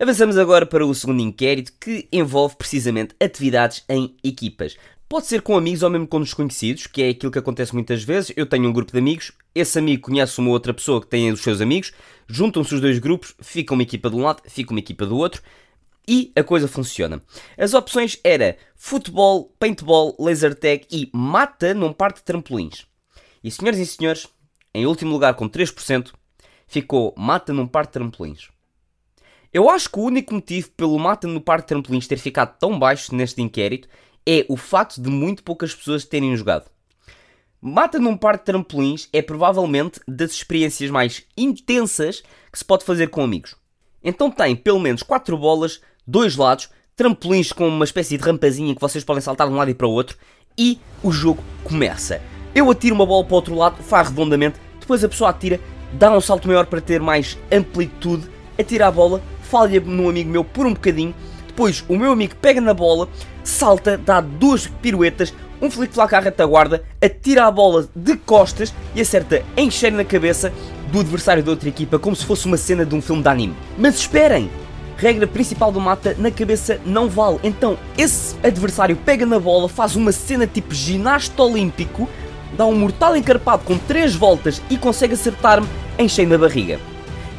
Avançamos 0.00 0.38
agora 0.38 0.66
para 0.66 0.84
o 0.84 0.94
segundo 0.94 1.20
inquérito 1.20 1.72
que 1.78 2.08
envolve 2.10 2.56
precisamente 2.56 3.14
atividades 3.20 3.84
em 3.88 4.16
equipas. 4.24 4.76
Pode 5.08 5.26
ser 5.26 5.42
com 5.42 5.56
amigos 5.56 5.82
ou 5.82 5.90
mesmo 5.90 6.08
com 6.08 6.20
desconhecidos, 6.20 6.86
que 6.86 7.02
é 7.02 7.10
aquilo 7.10 7.30
que 7.30 7.38
acontece 7.38 7.74
muitas 7.74 8.02
vezes. 8.02 8.32
Eu 8.34 8.46
tenho 8.46 8.68
um 8.68 8.72
grupo 8.72 8.90
de 8.90 8.98
amigos, 8.98 9.30
esse 9.54 9.78
amigo 9.78 10.02
conhece 10.02 10.38
uma 10.38 10.50
outra 10.50 10.72
pessoa 10.72 11.02
que 11.02 11.06
tem 11.06 11.30
os 11.30 11.42
seus 11.42 11.60
amigos, 11.60 11.92
juntam-se 12.26 12.74
os 12.74 12.80
dois 12.80 12.98
grupos, 12.98 13.34
fica 13.42 13.74
uma 13.74 13.82
equipa 13.82 14.08
de 14.08 14.16
um 14.16 14.22
lado, 14.22 14.42
fica 14.48 14.72
uma 14.72 14.80
equipa 14.80 15.04
do 15.04 15.16
outro 15.18 15.42
e 16.08 16.32
a 16.34 16.42
coisa 16.42 16.66
funciona. 16.66 17.22
As 17.58 17.74
opções 17.74 18.18
era 18.24 18.56
futebol, 18.74 19.54
paintball, 19.58 20.16
laser 20.18 20.54
tag 20.54 20.86
e 20.90 21.10
mata 21.12 21.74
num 21.74 21.92
parque 21.92 22.20
de 22.20 22.24
trampolins. 22.24 22.86
E 23.44 23.50
senhoras 23.50 23.78
e 23.78 23.86
senhores, 23.86 24.26
em 24.74 24.86
último 24.86 25.12
lugar 25.12 25.34
com 25.34 25.48
3%, 25.48 26.12
ficou 26.72 27.14
mata 27.16 27.52
num 27.52 27.66
parque 27.66 27.90
de 27.90 27.92
trampolins. 27.92 28.48
Eu 29.52 29.68
acho 29.68 29.90
que 29.90 29.98
o 29.98 30.04
único 30.04 30.32
motivo 30.32 30.70
pelo 30.70 30.98
Mata 30.98 31.28
no 31.28 31.38
Parque 31.38 31.64
de 31.64 31.68
Trampolins 31.68 32.06
ter 32.06 32.16
ficado 32.16 32.56
tão 32.58 32.78
baixo 32.78 33.14
neste 33.14 33.42
inquérito 33.42 33.86
é 34.26 34.46
o 34.48 34.56
facto 34.56 34.98
de 34.98 35.10
muito 35.10 35.42
poucas 35.42 35.74
pessoas 35.74 36.06
terem 36.06 36.34
jogado. 36.34 36.70
Mata 37.60 37.98
num 37.98 38.16
parque 38.16 38.38
de 38.38 38.46
trampolins 38.46 39.10
é 39.12 39.20
provavelmente 39.20 40.00
das 40.08 40.32
experiências 40.32 40.90
mais 40.90 41.24
intensas 41.36 42.22
que 42.50 42.58
se 42.58 42.64
pode 42.64 42.82
fazer 42.82 43.08
com 43.08 43.22
amigos. 43.22 43.54
Então 44.02 44.30
tem 44.30 44.56
pelo 44.56 44.80
menos 44.80 45.02
4 45.02 45.36
bolas, 45.36 45.82
dois 46.06 46.34
lados, 46.34 46.70
trampolins 46.96 47.52
com 47.52 47.68
uma 47.68 47.84
espécie 47.84 48.16
de 48.16 48.24
rampazinha 48.24 48.74
que 48.74 48.80
vocês 48.80 49.04
podem 49.04 49.20
saltar 49.20 49.48
de 49.48 49.52
um 49.52 49.56
lado 49.56 49.70
e 49.70 49.74
para 49.74 49.86
o 49.86 49.92
outro 49.92 50.16
e 50.56 50.80
o 51.02 51.12
jogo 51.12 51.44
começa. 51.62 52.22
Eu 52.54 52.70
atiro 52.70 52.94
uma 52.94 53.06
bola 53.06 53.24
para 53.24 53.34
o 53.34 53.36
outro 53.36 53.54
lado, 53.54 53.82
faz 53.82 54.08
redondamente, 54.08 54.58
depois 54.80 55.04
a 55.04 55.08
pessoa 55.08 55.28
atira, 55.28 55.60
dá 55.92 56.10
um 56.10 56.20
salto 56.20 56.48
maior 56.48 56.66
para 56.66 56.80
ter 56.80 57.00
mais 57.00 57.38
amplitude, 57.50 58.28
atira 58.58 58.86
a 58.86 58.90
bola, 58.90 59.22
falha 59.42 59.80
num 59.80 60.08
amigo 60.08 60.30
meu 60.30 60.44
por 60.44 60.66
um 60.66 60.74
bocadinho. 60.74 61.14
Depois 61.46 61.84
o 61.88 61.96
meu 61.96 62.12
amigo 62.12 62.34
pega 62.40 62.60
na 62.60 62.72
bola, 62.72 63.08
salta, 63.44 63.98
dá 63.98 64.20
duas 64.20 64.66
piruetas, 64.66 65.34
um 65.60 65.70
flick-flack 65.70 66.14
à 66.14 66.20
retaguarda, 66.20 66.82
atira 67.00 67.46
a 67.46 67.50
bola 67.50 67.86
de 67.94 68.16
costas 68.16 68.74
e 68.94 69.00
acerta 69.00 69.42
em 69.56 69.70
cheio 69.70 69.94
na 69.94 70.04
cabeça 70.04 70.52
do 70.90 71.00
adversário 71.00 71.42
da 71.42 71.50
outra 71.50 71.68
equipa, 71.68 71.98
como 71.98 72.16
se 72.16 72.24
fosse 72.24 72.46
uma 72.46 72.56
cena 72.56 72.84
de 72.84 72.94
um 72.94 73.00
filme 73.00 73.22
de 73.22 73.28
anime. 73.28 73.54
Mas 73.78 73.96
esperem! 73.96 74.50
Regra 74.96 75.26
principal 75.26 75.72
do 75.72 75.80
mata, 75.80 76.14
na 76.18 76.30
cabeça 76.30 76.80
não 76.86 77.08
vale. 77.08 77.40
Então, 77.42 77.76
esse 77.98 78.36
adversário 78.42 78.94
pega 78.94 79.26
na 79.26 79.38
bola, 79.38 79.68
faz 79.68 79.96
uma 79.96 80.12
cena 80.12 80.46
tipo 80.46 80.72
ginasta 80.72 81.42
olímpico, 81.42 82.08
dá 82.56 82.66
um 82.66 82.76
mortal 82.76 83.16
encarpado 83.16 83.64
com 83.64 83.76
3 83.76 84.14
voltas 84.14 84.62
e 84.70 84.76
consegue 84.76 85.14
acertar-me 85.14 85.66
em 86.02 86.08
cheio 86.08 86.28
na 86.28 86.36
barriga. 86.36 86.80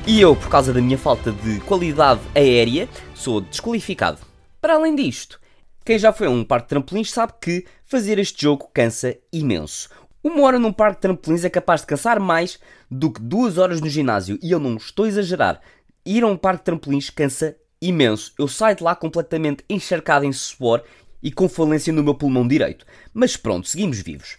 E 0.08 0.22
eu, 0.22 0.36
por 0.38 0.48
causa 0.48 0.72
da 0.72 0.82
minha 0.82 0.98
falta 0.98 1.34
de 1.34 1.60
qualidade 1.62 2.22
aérea, 2.34 2.88
sou 3.13 3.41
desqualificado. 3.41 4.20
Para 4.62 4.75
além 4.75 4.96
disto, 4.96 5.38
Quem 5.86 6.00
já 6.00 6.13
foi 6.13 6.27
a 6.27 6.29
um 6.29 6.46
parque 6.46 6.67
de 6.67 6.70
trampolins 6.70 7.12
sabe 7.12 7.34
que 7.41 7.65
fazer 7.86 8.17
este 8.17 8.41
jogo 8.41 8.70
cansa 8.74 9.17
imenso. 9.34 9.89
Uma 10.24 10.43
hora 10.43 10.58
num 10.58 10.72
parque 10.72 10.96
de 10.96 11.01
trampolins 11.01 11.43
é 11.43 11.50
capaz 11.50 11.82
de 11.82 11.88
cansar 11.88 12.22
mais 12.22 12.58
do 12.89 13.12
que 13.12 13.22
duas 13.22 13.58
horas 13.58 13.82
no 13.82 13.89
ginásio. 13.89 14.39
E 14.41 14.50
eu 14.51 14.62
não 14.62 14.77
estou 14.77 15.03
a 15.03 15.10
exagerar. 15.10 15.60
Ir 16.05 16.24
a 16.24 16.27
um 16.27 16.38
parque 16.38 16.60
de 16.60 16.65
trampolins 16.65 17.10
cansa 17.10 17.58
imenso. 17.82 18.34
Eu 18.39 18.48
saio 18.48 18.77
de 18.77 18.84
lá 18.84 18.96
completamente 18.96 19.65
encharcado 19.70 20.24
em 20.24 20.32
suor 20.32 20.82
e 21.22 21.29
com 21.29 21.50
falência 21.50 21.91
no 21.91 22.01
meu 22.01 22.15
pulmão 22.15 22.48
direito. 22.48 22.86
Mas 23.13 23.36
pronto, 23.36 23.67
seguimos 23.67 24.00
vivos. 24.00 24.38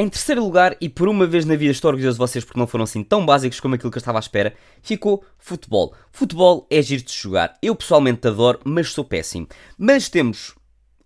Em 0.00 0.08
terceiro 0.08 0.42
lugar, 0.42 0.78
e 0.80 0.88
por 0.88 1.10
uma 1.10 1.26
vez 1.26 1.44
na 1.44 1.56
vida 1.56 1.72
estou 1.72 1.90
orgulhoso 1.90 2.14
de 2.14 2.20
vocês 2.20 2.42
porque 2.42 2.58
não 2.58 2.66
foram 2.66 2.84
assim 2.84 3.04
tão 3.04 3.26
básicos 3.26 3.60
como 3.60 3.74
aquilo 3.74 3.90
que 3.90 3.98
eu 3.98 4.00
estava 4.00 4.16
à 4.16 4.20
espera, 4.20 4.54
ficou 4.80 5.22
futebol. 5.36 5.94
Futebol 6.10 6.66
é 6.70 6.80
giro 6.80 7.02
de 7.02 7.12
jogar. 7.12 7.58
Eu 7.60 7.76
pessoalmente 7.76 8.26
adoro, 8.26 8.58
mas 8.64 8.92
sou 8.92 9.04
péssimo. 9.04 9.46
Mas 9.76 10.08
temos 10.08 10.54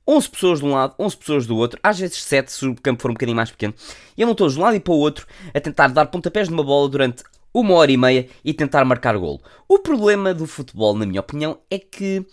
11 0.06 0.30
pessoas 0.30 0.60
de 0.60 0.66
um 0.66 0.74
lado, 0.74 0.94
11 0.96 1.16
pessoas 1.16 1.44
do 1.44 1.56
outro, 1.56 1.80
às 1.82 1.98
vezes 1.98 2.22
7 2.22 2.52
se 2.52 2.66
o 2.68 2.76
campo 2.76 3.02
for 3.02 3.10
um 3.10 3.14
bocadinho 3.14 3.34
mais 3.34 3.50
pequeno, 3.50 3.74
e 4.16 4.22
eu 4.22 4.26
não 4.28 4.30
estou 4.32 4.48
de 4.48 4.56
um 4.56 4.62
lado 4.62 4.76
e 4.76 4.80
para 4.80 4.92
o 4.92 4.98
outro 4.98 5.26
a 5.52 5.60
tentar 5.60 5.88
dar 5.88 6.06
pontapés 6.06 6.48
numa 6.48 6.62
bola 6.62 6.88
durante 6.88 7.24
uma 7.52 7.74
hora 7.74 7.90
e 7.90 7.96
meia 7.96 8.28
e 8.44 8.54
tentar 8.54 8.84
marcar 8.84 9.18
golo. 9.18 9.40
O 9.66 9.80
problema 9.80 10.32
do 10.32 10.46
futebol, 10.46 10.94
na 10.94 11.04
minha 11.04 11.20
opinião, 11.20 11.58
é 11.68 11.80
que, 11.80 12.24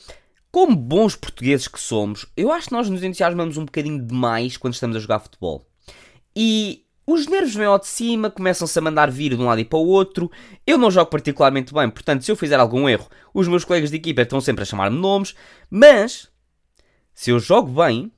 como 0.51 0.75
bons 0.75 1.15
portugueses 1.15 1.68
que 1.68 1.80
somos, 1.80 2.27
eu 2.38 2.51
acho 2.51 2.68
que 2.68 2.74
nós 2.74 2.88
nos 2.88 3.01
entusiasmamos 3.01 3.58
um 3.58 3.65
bocadinho 3.65 4.00
demais 4.00 4.58
quando 4.58 4.75
estamos 4.75 4.96
a 4.96 5.00
jogar 5.00 5.22
futebol. 5.22 5.65
E 6.35 6.85
os 7.05 7.27
nervos 7.27 7.53
vêm 7.53 7.65
ao 7.65 7.79
de 7.79 7.88
cima, 7.88 8.29
começam-se 8.29 8.77
a 8.77 8.81
mandar 8.81 9.11
vir 9.11 9.35
de 9.35 9.41
um 9.41 9.45
lado 9.45 9.59
e 9.59 9.65
para 9.65 9.79
o 9.79 9.88
outro. 9.88 10.31
Eu 10.65 10.77
não 10.77 10.91
jogo 10.91 11.09
particularmente 11.09 11.73
bem, 11.73 11.89
portanto, 11.89 12.23
se 12.23 12.31
eu 12.31 12.35
fizer 12.35 12.59
algum 12.59 12.88
erro, 12.88 13.09
os 13.33 13.47
meus 13.47 13.65
colegas 13.65 13.89
de 13.89 13.97
equipa 13.97 14.21
estão 14.21 14.39
sempre 14.39 14.63
a 14.63 14.65
chamar-me 14.65 14.97
nomes, 14.97 15.35
mas 15.69 16.29
se 17.13 17.31
eu 17.31 17.39
jogo 17.39 17.83
bem, 17.83 18.11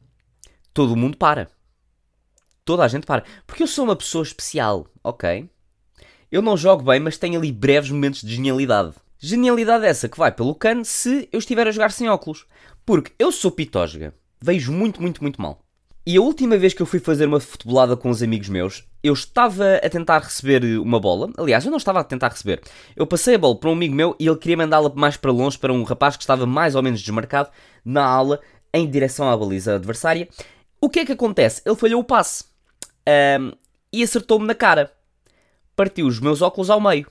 todo 0.74 0.96
mundo 0.96 1.17
para. 1.17 1.50
Toda 2.65 2.84
a 2.84 2.88
gente 2.88 3.05
para. 3.05 3.24
Porque 3.46 3.63
eu 3.63 3.67
sou 3.67 3.84
uma 3.84 3.96
pessoa 3.96 4.24
especial, 4.24 4.88
ok? 5.03 5.50
Eu 6.32 6.41
não 6.41 6.58
jogo 6.58 6.84
bem, 6.84 7.00
mas 7.00 7.17
tenho 7.17 7.39
ali 7.39 7.51
breves 7.51 7.91
momentos 7.91 8.22
de 8.22 8.36
genialidade. 8.36 8.93
Genialidade 9.17 9.86
essa 9.86 10.10
que 10.10 10.17
vai 10.17 10.32
pelo 10.32 10.55
cano 10.55 10.84
se 10.84 11.29
eu 11.32 11.39
estiver 11.39 11.67
a 11.67 11.72
jogar 11.72 11.91
sem 11.91 12.10
óculos. 12.10 12.46
Porque 12.86 13.13
eu 13.17 13.32
sou 13.32 13.51
pitósga. 13.51 14.13
Vejo 14.41 14.72
muito, 14.72 15.01
muito, 15.01 15.22
muito 15.22 15.41
mal. 15.41 15.62
E 16.06 16.18
a 16.18 16.22
última 16.22 16.58
vez 16.58 16.74
que 16.74 16.82
eu 16.82 16.86
fui 16.86 17.00
fazer 17.00 17.28
uma 17.28 17.40
futebolada 17.40 17.96
com 17.96 18.10
os 18.10 18.22
amigos 18.22 18.50
meus, 18.50 18.84
eu 19.02 19.14
estava 19.14 19.78
a 19.78 19.90
tentar 19.90 20.20
receber 20.20 20.62
uma 20.78 21.00
bola. 21.00 21.32
Aliás, 21.38 21.64
eu 21.64 21.72
não 21.72 21.78
estava 21.78 22.02
a 22.02 22.04
tentar 22.04 22.28
receber. 22.28 22.62
Eu 22.94 23.08
passei 23.08 23.36
a 23.36 23.38
bola 23.38 23.56
para 23.56 23.70
um 23.70 23.74
amigo 23.74 23.96
meu 23.96 24.14
e 24.20 24.28
ele 24.28 24.36
queria 24.36 24.58
mandá-la 24.58 24.92
mais 24.94 25.16
para 25.16 25.32
longe 25.32 25.58
para 25.58 25.72
um 25.72 25.84
rapaz 25.84 26.18
que 26.18 26.24
estava 26.24 26.46
mais 26.46 26.76
ou 26.76 26.84
menos 26.84 27.02
desmarcado 27.02 27.50
na 27.86 28.04
aula 28.04 28.42
em 28.74 28.90
direção 28.90 29.30
à 29.30 29.38
baliza 29.38 29.76
adversária. 29.76 30.28
O 30.82 30.90
que 30.90 31.00
é 31.00 31.06
que 31.06 31.14
acontece? 31.14 31.62
Ele 31.66 31.76
falhou 31.78 32.02
o 32.02 32.04
passe 32.04 32.44
um, 33.40 33.54
e 33.94 34.04
acertou-me 34.04 34.46
na 34.46 34.54
cara. 34.54 34.92
Partiu 35.74 36.06
os 36.06 36.20
meus 36.20 36.42
óculos 36.42 36.70
ao 36.70 36.82
meio. 36.82 37.08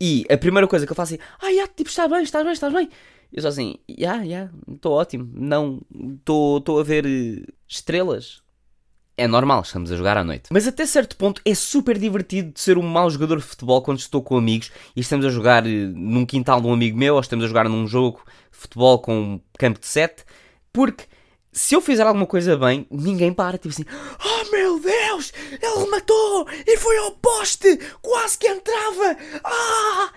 E 0.00 0.24
a 0.30 0.38
primeira 0.38 0.68
coisa 0.68 0.86
que 0.86 0.92
eu 0.92 0.96
faço 0.96 1.14
é: 1.14 1.18
Ah, 1.42 1.48
yeah, 1.48 1.70
tipo, 1.76 1.90
estás 1.90 2.08
bem, 2.08 2.22
estás 2.22 2.44
bem, 2.44 2.52
estás 2.52 2.72
bem. 2.72 2.88
Eu 3.32 3.42
só 3.42 3.48
assim: 3.48 3.76
Ya, 3.88 3.96
yeah, 3.96 4.22
ya, 4.22 4.28
yeah, 4.28 4.52
estou 4.72 4.92
ótimo. 4.92 5.28
Não, 5.32 5.80
estou 6.18 6.80
a 6.80 6.82
ver 6.82 7.06
uh, 7.06 7.52
estrelas. 7.68 8.42
É 9.16 9.28
normal, 9.28 9.60
estamos 9.60 9.92
a 9.92 9.96
jogar 9.96 10.16
à 10.16 10.24
noite. 10.24 10.48
Mas 10.50 10.66
até 10.66 10.86
certo 10.86 11.14
ponto 11.16 11.42
é 11.44 11.54
super 11.54 11.98
divertido 11.98 12.52
de 12.52 12.60
ser 12.60 12.78
um 12.78 12.82
mau 12.82 13.10
jogador 13.10 13.36
de 13.36 13.44
futebol 13.44 13.82
quando 13.82 13.98
estou 13.98 14.22
com 14.22 14.36
amigos 14.38 14.72
e 14.96 15.00
estamos 15.00 15.26
a 15.26 15.28
jogar 15.28 15.64
uh, 15.64 15.68
num 15.68 16.24
quintal 16.24 16.60
de 16.60 16.66
um 16.66 16.72
amigo 16.72 16.96
meu 16.96 17.14
ou 17.14 17.20
estamos 17.20 17.44
a 17.44 17.48
jogar 17.48 17.68
num 17.68 17.86
jogo 17.86 18.22
de 18.50 18.56
futebol 18.56 18.98
com 18.98 19.20
um 19.20 19.40
campo 19.58 19.78
de 19.78 19.86
7 19.86 20.24
porque 20.72 21.04
se 21.52 21.74
eu 21.74 21.80
fizer 21.80 22.06
alguma 22.06 22.26
coisa 22.26 22.56
bem, 22.56 22.86
ninguém 22.90 23.32
para. 23.32 23.58
Tipo 23.58 23.74
assim, 23.74 23.84
oh 24.24 24.50
meu 24.50 24.80
Deus, 24.80 25.32
ele 25.50 25.90
matou 25.90 26.46
e 26.66 26.76
foi 26.76 26.96
ao 26.98 27.12
poste, 27.12 27.78
quase 28.00 28.38
que 28.38 28.46
entrava. 28.46 29.16
Ah! 29.44 30.12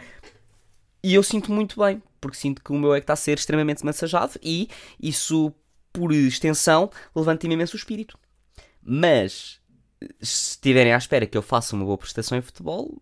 E 1.03 1.13
eu 1.13 1.22
sinto 1.22 1.51
muito 1.51 1.79
bem, 1.81 2.01
porque 2.22 2.38
sinto 2.38 2.63
que 2.63 2.72
o 2.72 2.77
meu 2.77 2.93
é 2.93 3.00
que 3.00 3.03
está 3.03 3.13
a 3.13 3.17
ser 3.17 3.38
extremamente 3.38 3.86
massajado 3.86 4.39
e 4.41 4.69
isso, 5.01 5.53
por 5.91 6.13
extensão, 6.13 6.89
levanta-me 7.13 7.55
imenso 7.55 7.75
o 7.75 7.77
espírito. 7.77 8.17
Mas, 8.81 9.60
se 10.22 10.51
estiverem 10.51 10.93
à 10.93 10.98
espera 10.98 11.25
que 11.25 11.38
eu 11.38 11.41
faça 11.41 11.75
uma 11.75 11.83
boa 11.83 11.98
prestação 11.98 12.38
em 12.38 12.41
futebol, 12.41 13.01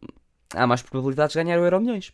há 0.53 0.65
mais 0.65 0.81
probabilidades 0.81 1.33
de 1.33 1.43
ganhar 1.43 1.59
o 1.59 1.63
Euro 1.63 1.79
Milhões. 1.79 2.11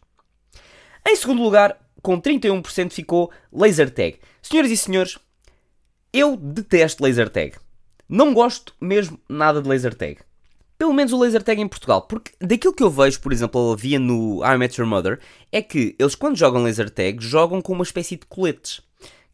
Em 1.08 1.16
segundo 1.16 1.42
lugar, 1.42 1.80
com 2.02 2.20
31% 2.22 2.92
ficou 2.92 3.32
Laser 3.52 3.90
Tag. 3.90 4.20
Senhoras 4.42 4.72
e 4.72 4.78
senhores, 4.78 5.18
eu 6.12 6.36
detesto 6.36 7.04
laser 7.04 7.30
tag. 7.30 7.56
Não 8.10 8.34
gosto 8.34 8.74
mesmo 8.80 9.20
nada 9.30 9.62
de 9.62 9.70
laser 9.70 9.94
tag. 9.94 10.20
Pelo 10.78 10.94
menos 10.94 11.12
o 11.12 11.20
laser 11.20 11.42
tag 11.42 11.60
em 11.60 11.68
Portugal. 11.68 12.04
Porque 12.04 12.32
daquilo 12.40 12.74
que 12.74 12.84
eu 12.84 12.90
vejo, 12.90 13.20
por 13.20 13.34
exemplo, 13.34 13.76
via 13.76 13.98
no 14.00 14.44
I 14.46 14.58
Met 14.58 14.80
Your 14.80 14.90
Mother, 14.90 15.20
é 15.52 15.62
que 15.62 15.96
eles 15.98 16.16
quando 16.16 16.38
jogam 16.38 16.64
laser 16.64 16.90
tag, 16.90 17.24
jogam 17.24 17.62
com 17.62 17.74
uma 17.74 17.84
espécie 17.84 18.16
de 18.16 18.26
coletes. 18.26 18.82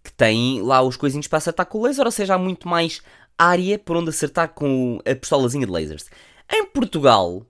Que 0.03 0.11
têm 0.11 0.61
lá 0.61 0.81
os 0.81 0.97
coisinhos 0.97 1.27
para 1.27 1.37
acertar 1.37 1.65
com 1.65 1.79
o 1.79 1.83
laser, 1.83 2.05
ou 2.05 2.11
seja, 2.11 2.35
há 2.35 2.37
muito 2.37 2.67
mais 2.67 3.01
área 3.37 3.79
por 3.79 3.95
onde 3.95 4.09
acertar 4.09 4.49
com 4.49 4.99
a 5.05 5.15
pistolazinha 5.15 5.65
de 5.65 5.71
lasers. 5.71 6.05
Em 6.51 6.65
Portugal, 6.65 7.45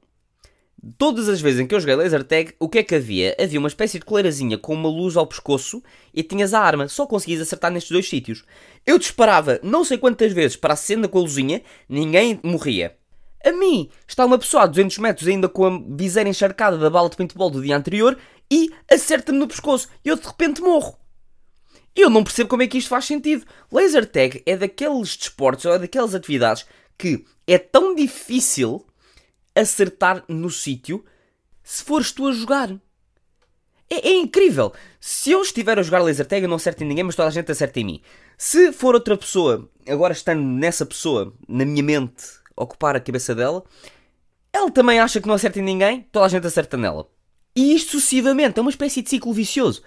Todas 0.98 1.30
as 1.30 1.40
vezes 1.40 1.62
em 1.62 1.66
que 1.66 1.74
eu 1.74 1.80
joguei 1.80 1.96
laser 1.96 2.26
tag, 2.26 2.54
o 2.60 2.68
que 2.68 2.80
é 2.80 2.84
que 2.84 2.96
havia? 2.96 3.34
Havia 3.40 3.58
uma 3.58 3.70
espécie 3.70 4.00
de 4.00 4.06
coleirazinha 4.06 4.58
com 4.58 4.74
uma 4.74 4.90
luz 4.90 5.16
ao 5.16 5.26
pescoço 5.26 5.82
e 6.14 6.22
tinhas 6.22 6.54
a 6.54 6.60
arma. 6.60 6.90
Só 6.90 7.08
conseguias 7.08 7.40
acertar 7.40 7.72
nestes 7.72 7.92
dois 7.92 8.10
sítios. 8.10 8.44
Eu 8.86 9.00
disparava 9.00 9.62
não 9.64 9.86
sei 9.86 9.98
quantas 9.98 10.34
vezes 10.34 10.58
para 10.58 10.74
a 10.74 10.76
cena 10.76 11.08
com 11.08 11.20
a 11.20 11.22
luzinha, 11.22 11.62
ninguém 11.88 12.38
morria. 12.44 12.98
A 13.44 13.52
mim 13.52 13.90
está 14.08 14.26
uma 14.26 14.40
pessoa 14.40 14.64
a 14.64 14.68
200 14.68 14.98
metros 15.00 15.28
ainda 15.28 15.50
com 15.50 15.66
a 15.66 15.82
viseira 15.96 16.30
encharcada 16.30 16.78
da 16.78 16.90
bala 16.90 17.10
de 17.10 17.18
paintball 17.18 17.50
do 17.50 17.62
dia 17.62 17.76
anterior 17.76 18.18
e 18.50 18.72
acerta-me 18.90 19.38
no 19.38 19.48
pescoço 19.48 19.90
e 20.04 20.10
eu 20.10 20.16
de 20.16 20.26
repente 20.26 20.62
morro. 20.62 20.98
Eu 21.96 22.10
não 22.10 22.24
percebo 22.24 22.50
como 22.50 22.64
é 22.64 22.68
que 22.68 22.78
isto 22.78 22.90
faz 22.90 23.06
sentido. 23.06 23.46
Laser 23.72 24.06
tag 24.10 24.42
é 24.46 24.58
daqueles 24.58 25.16
desportos 25.16 25.66
ou 25.66 25.74
é 25.74 25.80
daquelas 25.80 26.16
atividades 26.16 26.66
que 26.98 27.26
é 27.46 27.58
tão 27.58 27.94
difícil 27.94 28.86
acertar 29.56 30.24
no 30.28 30.50
sítio 30.50 31.04
se 31.62 31.84
fores 31.84 32.12
tu 32.12 32.28
a 32.28 32.32
jogar. 32.32 32.72
É, 33.90 34.10
é, 34.10 34.14
incrível. 34.14 34.74
Se 35.00 35.32
eu 35.32 35.42
estiver 35.42 35.78
a 35.78 35.84
jogar 35.84 36.00
laser 36.00 36.26
tag, 36.26 36.42
eu 36.42 36.50
não 36.50 36.56
acerto 36.56 36.84
em 36.84 36.88
ninguém, 36.88 37.04
mas 37.04 37.16
toda 37.16 37.28
a 37.28 37.32
gente 37.32 37.52
acerta 37.52 37.80
em 37.80 37.84
mim. 37.84 38.02
Se 38.38 38.72
for 38.72 38.96
outra 38.96 39.16
pessoa, 39.16 39.70
agora 39.88 40.14
estando 40.14 40.42
nessa 40.42 40.86
pessoa, 40.86 41.32
na 41.48 41.64
minha 41.64 41.84
mente, 41.84 42.24
ocupar 42.56 42.96
a 42.96 43.00
cabeça 43.00 43.34
dela, 43.34 43.64
ela 44.52 44.70
também 44.70 45.00
acha 45.00 45.20
que 45.20 45.28
não 45.28 45.36
acerta 45.36 45.60
em 45.60 45.64
ninguém, 45.64 46.08
toda 46.12 46.26
a 46.26 46.30
gente 46.30 46.46
acerta 46.46 46.78
nela. 46.78 47.08
E 47.56 47.76
isto 47.76 47.92
sucessivamente, 47.92 48.58
é 48.58 48.62
uma 48.62 48.72
espécie 48.72 49.02
de 49.02 49.10
ciclo 49.10 49.34
vicioso. 49.34 49.82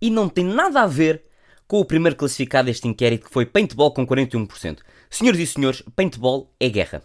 E 0.00 0.10
não 0.10 0.28
tem 0.28 0.44
nada 0.44 0.82
a 0.82 0.86
ver 0.86 1.22
com 1.66 1.78
o 1.78 1.84
primeiro 1.84 2.16
classificado 2.16 2.66
deste 2.66 2.88
inquérito, 2.88 3.26
que 3.26 3.32
foi 3.32 3.46
paintball 3.46 3.92
com 3.92 4.06
41%. 4.06 4.78
Senhoras 5.08 5.40
e 5.40 5.46
senhores, 5.46 5.82
paintball 5.94 6.52
é 6.58 6.68
guerra. 6.68 7.02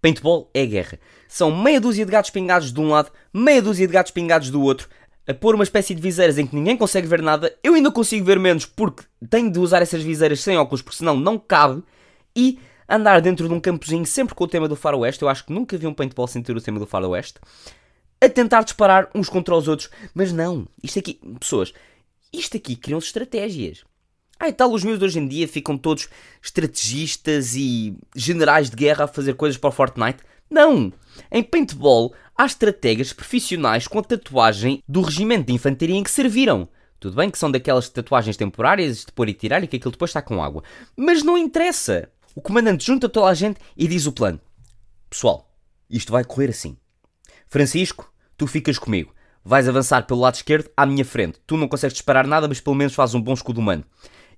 Paintball 0.00 0.50
é 0.52 0.66
guerra. 0.66 0.98
São 1.28 1.54
meia 1.54 1.80
dúzia 1.80 2.04
de 2.04 2.12
gatos 2.12 2.30
pingados 2.30 2.72
de 2.72 2.80
um 2.80 2.88
lado, 2.88 3.10
meia 3.32 3.62
dúzia 3.62 3.86
de 3.86 3.92
gatos 3.92 4.12
pingados 4.12 4.50
do 4.50 4.60
outro, 4.62 4.88
a 5.26 5.32
pôr 5.32 5.54
uma 5.54 5.64
espécie 5.64 5.94
de 5.94 6.02
viseiras 6.02 6.36
em 6.38 6.46
que 6.46 6.54
ninguém 6.54 6.76
consegue 6.76 7.06
ver 7.06 7.22
nada. 7.22 7.56
Eu 7.62 7.74
ainda 7.74 7.90
consigo 7.90 8.24
ver 8.24 8.38
menos 8.38 8.66
porque 8.66 9.04
tenho 9.30 9.50
de 9.50 9.58
usar 9.58 9.80
essas 9.80 10.02
viseiras 10.02 10.40
sem 10.40 10.56
óculos, 10.56 10.82
porque 10.82 10.98
senão 10.98 11.16
não 11.16 11.38
cabe. 11.38 11.82
E 12.36 12.58
andar 12.88 13.20
dentro 13.20 13.48
de 13.48 13.54
um 13.54 13.60
campozinho 13.60 14.06
sempre 14.06 14.34
com 14.34 14.44
o 14.44 14.48
tema 14.48 14.68
do 14.68 14.76
faroeste. 14.76 15.22
Eu 15.22 15.28
acho 15.28 15.44
que 15.44 15.52
nunca 15.52 15.76
vi 15.76 15.86
um 15.86 15.94
paintball 15.94 16.26
sem 16.26 16.42
ter 16.42 16.56
o 16.56 16.60
tema 16.60 16.78
do 16.78 16.86
faroeste. 16.86 17.40
A 18.20 18.28
tentar 18.28 18.62
disparar 18.62 19.08
uns 19.14 19.28
contra 19.28 19.54
os 19.54 19.68
outros. 19.68 19.90
Mas 20.14 20.32
não, 20.32 20.66
isto 20.82 20.98
aqui, 20.98 21.20
pessoas, 21.38 21.72
isto 22.32 22.56
aqui 22.56 22.76
criam-se 22.76 23.08
estratégias. 23.08 23.84
Ah, 24.38 24.48
e 24.48 24.52
tal, 24.52 24.72
os 24.72 24.82
meus 24.82 24.98
de 24.98 25.04
hoje 25.04 25.18
em 25.18 25.28
dia 25.28 25.46
ficam 25.46 25.78
todos 25.78 26.08
estrategistas 26.42 27.54
e 27.54 27.96
generais 28.14 28.68
de 28.68 28.76
guerra 28.76 29.04
a 29.04 29.08
fazer 29.08 29.34
coisas 29.34 29.56
para 29.56 29.68
o 29.68 29.72
Fortnite. 29.72 30.18
Não! 30.50 30.92
Em 31.30 31.42
paintball 31.42 32.12
há 32.36 32.44
estrategas 32.44 33.12
profissionais 33.12 33.86
com 33.86 33.98
a 33.98 34.02
tatuagem 34.02 34.82
do 34.88 35.02
regimento 35.02 35.46
de 35.46 35.52
infantaria 35.52 35.96
em 35.96 36.02
que 36.02 36.10
serviram. 36.10 36.68
Tudo 36.98 37.16
bem 37.16 37.30
que 37.30 37.38
são 37.38 37.50
daquelas 37.50 37.88
tatuagens 37.88 38.36
temporárias 38.36 39.04
de 39.04 39.12
pôr 39.12 39.28
e 39.28 39.34
tirar 39.34 39.62
e 39.62 39.66
que 39.66 39.76
aquilo 39.76 39.92
depois 39.92 40.10
está 40.10 40.22
com 40.22 40.42
água. 40.42 40.62
Mas 40.96 41.22
não 41.22 41.38
interessa! 41.38 42.08
O 42.34 42.40
comandante 42.40 42.84
junta 42.84 43.08
toda 43.08 43.28
a 43.28 43.34
gente 43.34 43.60
e 43.76 43.86
diz 43.86 44.06
o 44.06 44.12
plano. 44.12 44.40
Pessoal, 45.08 45.48
isto 45.88 46.10
vai 46.10 46.24
correr 46.24 46.50
assim. 46.50 46.76
Francisco, 47.46 48.12
tu 48.36 48.48
ficas 48.48 48.76
comigo. 48.76 49.14
Vais 49.44 49.68
avançar 49.68 50.04
pelo 50.04 50.20
lado 50.20 50.34
esquerdo 50.34 50.68
à 50.76 50.84
minha 50.84 51.04
frente. 51.04 51.38
Tu 51.46 51.56
não 51.56 51.68
consegues 51.68 51.94
disparar 51.94 52.26
nada, 52.26 52.48
mas 52.48 52.60
pelo 52.60 52.74
menos 52.74 52.94
fazes 52.94 53.14
um 53.14 53.20
bom 53.20 53.34
escudo 53.34 53.60
humano. 53.60 53.84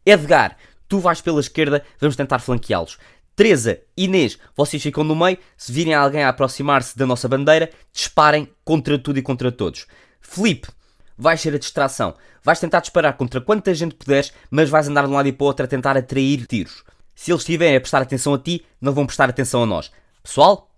Edgar, 0.05 0.59
tu 0.87 0.99
vais 0.99 1.23
pela 1.23 1.41
esquerda, 1.41 1.83
vamos 1.99 2.17
tentar 2.17 2.38
flanqueá-los. 2.38 2.99
Teresa, 3.35 3.81
Inês, 3.97 4.38
vocês 4.55 4.83
ficam 4.83 5.03
no 5.03 5.17
meio. 5.17 5.38
Se 5.57 5.73
virem 5.73 5.95
alguém 5.95 6.23
a 6.23 6.29
aproximar-se 6.29 6.99
da 6.99 7.07
nossa 7.07 7.29
bandeira, 7.29 7.71
disparem 7.93 8.53
contra 8.62 8.99
tudo 8.99 9.19
e 9.19 9.23
contra 9.23 9.50
todos. 9.50 9.87
Felipe, 10.21 10.69
vais 11.17 11.41
ser 11.41 11.55
a 11.55 11.59
distração. 11.59 12.15
Vais 12.43 12.61
tentar 12.61 12.81
disparar 12.81 13.17
contra 13.17 13.41
quanta 13.41 13.75
gente 13.75 13.95
puderes, 13.95 14.35
mas 14.50 14.69
vais 14.69 14.87
andar 14.87 15.07
de 15.07 15.12
um 15.12 15.15
lado 15.15 15.29
e 15.29 15.33
para 15.33 15.45
o 15.45 15.47
outro 15.47 15.65
a 15.65 15.69
tentar 15.69 15.97
atrair 15.97 16.47
tiros. 16.47 16.85
Se 17.17 17.33
eles 17.33 17.41
estiverem 17.41 17.77
a 17.77 17.81
prestar 17.81 18.03
atenção 18.03 18.35
a 18.35 18.39
ti, 18.39 18.65
não 18.79 18.93
vão 18.93 19.07
prestar 19.07 19.31
atenção 19.31 19.63
a 19.63 19.67
nós. 19.67 19.91
Pessoal, 20.23 20.71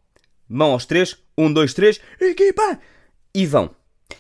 mão 0.49 0.71
aos 0.71 0.87
três, 0.87 1.19
um, 1.37 1.53
dois, 1.53 1.75
três, 1.75 2.01
equipa! 2.21 2.79
E 3.35 3.45
vão. 3.45 3.75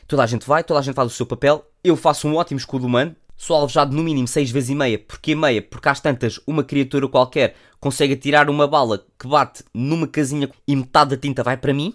Toda 0.07 0.25
a 0.25 0.27
gente 0.27 0.47
vai, 0.47 0.65
toda 0.65 0.81
a 0.81 0.83
gente 0.83 0.97
faz 0.97 1.13
o 1.13 1.15
seu 1.15 1.25
papel. 1.25 1.65
Eu 1.83 1.97
faço 1.97 2.27
um 2.27 2.35
ótimo 2.35 2.59
escudo 2.59 2.87
humano. 2.87 3.15
Sou 3.37 3.55
alvejado 3.55 3.95
no 3.95 4.03
mínimo 4.03 4.27
seis 4.27 4.51
vezes 4.51 4.71
e 4.71 4.75
meia. 4.75 4.99
Porquê 4.99 5.37
meia? 5.37 5.63
Porque 5.63 5.89
às 5.89 6.01
tantas, 6.01 6.41
uma 6.45 6.65
criatura 6.65 7.07
qualquer 7.07 7.55
consegue 7.79 8.17
tirar 8.17 8.51
uma 8.51 8.67
bala 8.67 9.07
que 9.17 9.29
bate 9.29 9.63
numa 9.73 10.09
casinha 10.09 10.51
e 10.67 10.75
metade 10.75 11.11
da 11.11 11.17
tinta 11.17 11.45
vai 11.45 11.57
para 11.57 11.73
mim. 11.73 11.95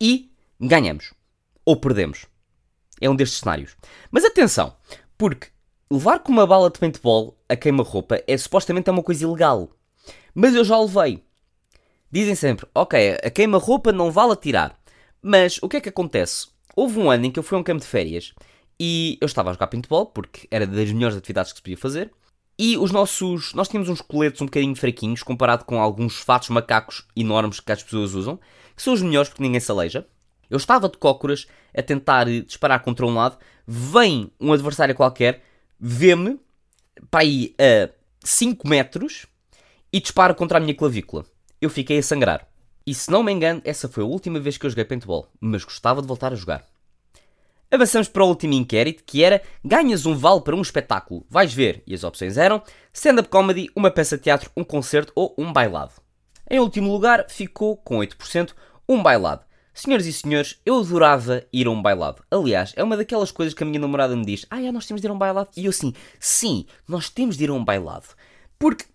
E 0.00 0.30
ganhamos. 0.60 1.12
Ou 1.64 1.76
perdemos. 1.76 2.26
É 3.00 3.10
um 3.10 3.16
destes 3.16 3.40
cenários. 3.40 3.76
Mas 4.10 4.24
atenção, 4.24 4.76
porque 5.18 5.48
levar 5.90 6.20
com 6.20 6.30
uma 6.30 6.46
bala 6.46 6.70
de 6.70 6.78
paintball 6.78 7.37
a 7.48 7.56
queima-roupa 7.56 8.22
é 8.26 8.36
supostamente 8.36 8.88
é 8.88 8.92
uma 8.92 9.02
coisa 9.02 9.24
ilegal. 9.24 9.70
Mas 10.34 10.54
eu 10.54 10.64
já 10.64 10.78
levei. 10.78 11.22
Dizem 12.10 12.34
sempre, 12.34 12.66
ok, 12.74 13.18
a 13.22 13.30
queima-roupa 13.30 13.92
não 13.92 14.10
vale 14.10 14.32
atirar. 14.32 14.78
Mas 15.22 15.58
o 15.62 15.68
que 15.68 15.76
é 15.76 15.80
que 15.80 15.88
acontece? 15.88 16.48
Houve 16.76 16.98
um 16.98 17.10
ano 17.10 17.26
em 17.26 17.30
que 17.30 17.38
eu 17.38 17.42
fui 17.42 17.56
a 17.56 17.60
um 17.60 17.64
campo 17.64 17.80
de 17.80 17.86
férias 17.86 18.34
e 18.78 19.18
eu 19.20 19.26
estava 19.26 19.50
a 19.50 19.52
jogar 19.52 19.66
paintball, 19.66 20.06
porque 20.06 20.46
era 20.50 20.66
das 20.66 20.92
melhores 20.92 21.16
atividades 21.16 21.52
que 21.52 21.58
se 21.58 21.62
podia 21.62 21.76
fazer. 21.76 22.10
E 22.58 22.76
os 22.76 22.90
nossos. 22.90 23.52
Nós 23.54 23.68
tínhamos 23.68 23.88
uns 23.88 24.00
coletes 24.00 24.40
um 24.40 24.46
bocadinho 24.46 24.74
fraquinhos 24.74 25.22
comparado 25.22 25.64
com 25.64 25.80
alguns 25.80 26.18
fatos 26.18 26.48
macacos 26.48 27.06
enormes 27.16 27.60
que 27.60 27.72
as 27.72 27.82
pessoas 27.82 28.14
usam, 28.14 28.38
que 28.74 28.82
são 28.82 28.92
os 28.92 29.02
melhores 29.02 29.28
porque 29.28 29.42
ninguém 29.42 29.60
se 29.60 29.70
aleija. 29.70 30.06
Eu 30.50 30.56
estava 30.56 30.88
de 30.88 30.96
cócoras 30.96 31.46
a 31.76 31.82
tentar 31.82 32.24
disparar 32.24 32.82
contra 32.82 33.06
um 33.06 33.14
lado, 33.14 33.38
vem 33.66 34.30
um 34.40 34.52
adversário 34.52 34.94
qualquer, 34.94 35.42
vê-me 35.78 36.40
para 37.10 37.20
aí 37.20 37.54
a 37.58 37.88
5 38.24 38.66
metros 38.68 39.26
e 39.92 40.00
dispara 40.00 40.34
contra 40.34 40.58
a 40.58 40.60
minha 40.60 40.74
clavícula. 40.74 41.24
Eu 41.60 41.70
fiquei 41.70 41.98
a 41.98 42.02
sangrar. 42.02 42.46
E 42.86 42.94
se 42.94 43.10
não 43.10 43.22
me 43.22 43.32
engano, 43.32 43.60
essa 43.64 43.88
foi 43.88 44.02
a 44.02 44.06
última 44.06 44.40
vez 44.40 44.56
que 44.56 44.64
eu 44.64 44.70
joguei 44.70 44.84
paintball, 44.84 45.28
mas 45.40 45.64
gostava 45.64 46.00
de 46.00 46.08
voltar 46.08 46.32
a 46.32 46.36
jogar. 46.36 46.64
Avançamos 47.70 48.08
para 48.08 48.24
o 48.24 48.28
último 48.28 48.54
inquérito, 48.54 49.04
que 49.04 49.22
era 49.22 49.42
ganhas 49.62 50.06
um 50.06 50.16
vale 50.16 50.40
para 50.40 50.56
um 50.56 50.62
espetáculo. 50.62 51.26
Vais 51.28 51.52
ver, 51.52 51.82
e 51.86 51.94
as 51.94 52.02
opções 52.02 52.38
eram 52.38 52.62
stand-up 52.94 53.28
comedy, 53.28 53.70
uma 53.76 53.90
peça 53.90 54.16
de 54.16 54.22
teatro, 54.24 54.50
um 54.56 54.64
concerto 54.64 55.12
ou 55.14 55.34
um 55.36 55.52
bailado. 55.52 55.92
Em 56.50 56.60
último 56.60 56.90
lugar, 56.90 57.26
ficou 57.28 57.76
com 57.76 57.98
8% 57.98 58.54
um 58.88 59.02
bailado. 59.02 59.44
Senhoras 59.78 60.06
e 60.06 60.12
senhores, 60.12 60.58
eu 60.66 60.80
adorava 60.80 61.46
ir 61.52 61.68
a 61.68 61.70
um 61.70 61.80
bailado. 61.80 62.24
Aliás, 62.28 62.72
é 62.74 62.82
uma 62.82 62.96
daquelas 62.96 63.30
coisas 63.30 63.54
que 63.54 63.62
a 63.62 63.66
minha 63.66 63.78
namorada 63.78 64.16
me 64.16 64.26
diz: 64.26 64.44
Ah, 64.50 64.60
é, 64.60 64.72
nós 64.72 64.86
temos 64.86 65.00
de 65.00 65.06
ir 65.06 65.10
a 65.10 65.14
um 65.14 65.18
bailado. 65.18 65.50
E 65.56 65.66
eu 65.66 65.70
assim, 65.70 65.94
sim, 66.18 66.66
nós 66.88 67.08
temos 67.08 67.36
de 67.36 67.44
ir 67.44 67.50
a 67.50 67.52
um 67.52 67.64
bailado. 67.64 68.06
Porque 68.58 68.86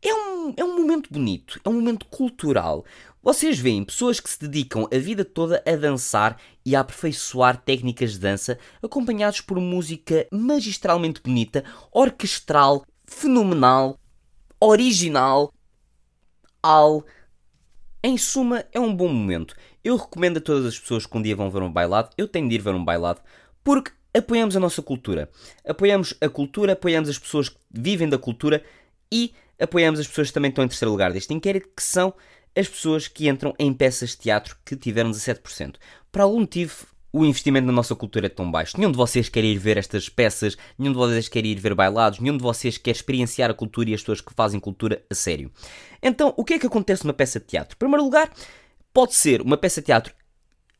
é 0.00 0.14
um, 0.14 0.54
é 0.56 0.64
um 0.64 0.80
momento 0.80 1.12
bonito, 1.12 1.60
é 1.62 1.68
um 1.68 1.74
momento 1.74 2.06
cultural. 2.06 2.86
Vocês 3.22 3.58
veem 3.58 3.84
pessoas 3.84 4.18
que 4.18 4.30
se 4.30 4.40
dedicam 4.40 4.88
a 4.90 4.96
vida 4.96 5.26
toda 5.26 5.62
a 5.66 5.76
dançar 5.76 6.40
e 6.64 6.74
a 6.74 6.80
aperfeiçoar 6.80 7.58
técnicas 7.58 8.12
de 8.12 8.20
dança, 8.20 8.58
acompanhados 8.82 9.42
por 9.42 9.60
música 9.60 10.26
magistralmente 10.32 11.20
bonita, 11.20 11.62
orquestral, 11.92 12.82
fenomenal, 13.04 14.00
original, 14.58 15.52
al. 16.62 17.04
Em 18.02 18.16
suma, 18.16 18.64
é 18.72 18.80
um 18.80 18.96
bom 18.96 19.08
momento. 19.08 19.54
Eu 19.82 19.96
recomendo 19.96 20.36
a 20.36 20.40
todas 20.40 20.66
as 20.66 20.78
pessoas 20.78 21.06
que 21.06 21.16
um 21.16 21.22
dia 21.22 21.34
vão 21.34 21.50
ver 21.50 21.62
um 21.62 21.72
bailado, 21.72 22.10
eu 22.18 22.28
tenho 22.28 22.48
de 22.48 22.54
ir 22.54 22.60
ver 22.60 22.74
um 22.74 22.84
bailado, 22.84 23.20
porque 23.64 23.92
apoiamos 24.14 24.56
a 24.56 24.60
nossa 24.60 24.82
cultura. 24.82 25.30
Apoiamos 25.66 26.14
a 26.20 26.28
cultura, 26.28 26.74
apoiamos 26.74 27.08
as 27.08 27.18
pessoas 27.18 27.48
que 27.48 27.56
vivem 27.70 28.08
da 28.08 28.18
cultura 28.18 28.62
e 29.10 29.32
apoiamos 29.58 30.00
as 30.00 30.06
pessoas 30.06 30.28
que 30.28 30.34
também 30.34 30.50
estão 30.50 30.64
em 30.64 30.68
terceiro 30.68 30.90
lugar 30.90 31.12
deste 31.12 31.32
inquérito, 31.32 31.68
que 31.74 31.82
são 31.82 32.12
as 32.56 32.68
pessoas 32.68 33.08
que 33.08 33.28
entram 33.28 33.54
em 33.58 33.72
peças 33.72 34.10
de 34.10 34.18
teatro 34.18 34.56
que 34.64 34.76
tiveram 34.76 35.10
17%. 35.10 35.76
Por 36.10 36.20
algum 36.20 36.40
motivo, 36.40 36.86
o 37.12 37.24
investimento 37.24 37.66
na 37.66 37.72
nossa 37.72 37.94
cultura 37.94 38.26
é 38.26 38.28
tão 38.28 38.50
baixo. 38.50 38.78
Nenhum 38.78 38.90
de 38.90 38.96
vocês 38.96 39.28
quer 39.28 39.44
ir 39.44 39.58
ver 39.58 39.76
estas 39.76 40.08
peças, 40.08 40.56
nenhum 40.78 40.92
de 40.92 40.98
vocês 40.98 41.28
quer 41.28 41.44
ir 41.44 41.58
ver 41.58 41.74
bailados, 41.74 42.20
nenhum 42.20 42.36
de 42.36 42.42
vocês 42.42 42.78
quer 42.78 42.92
experienciar 42.92 43.50
a 43.50 43.54
cultura 43.54 43.90
e 43.90 43.94
as 43.94 44.00
pessoas 44.00 44.20
que 44.20 44.32
fazem 44.34 44.60
cultura 44.60 45.02
a 45.10 45.14
sério. 45.14 45.50
Então, 46.02 46.32
o 46.36 46.44
que 46.44 46.54
é 46.54 46.58
que 46.58 46.66
acontece 46.66 47.04
numa 47.04 47.14
peça 47.14 47.40
de 47.40 47.46
teatro? 47.46 47.74
Em 47.74 47.78
primeiro 47.78 48.04
lugar, 48.04 48.30
pode 48.92 49.14
ser 49.14 49.40
uma 49.42 49.56
peça 49.56 49.80
de 49.80 49.86
teatro 49.86 50.14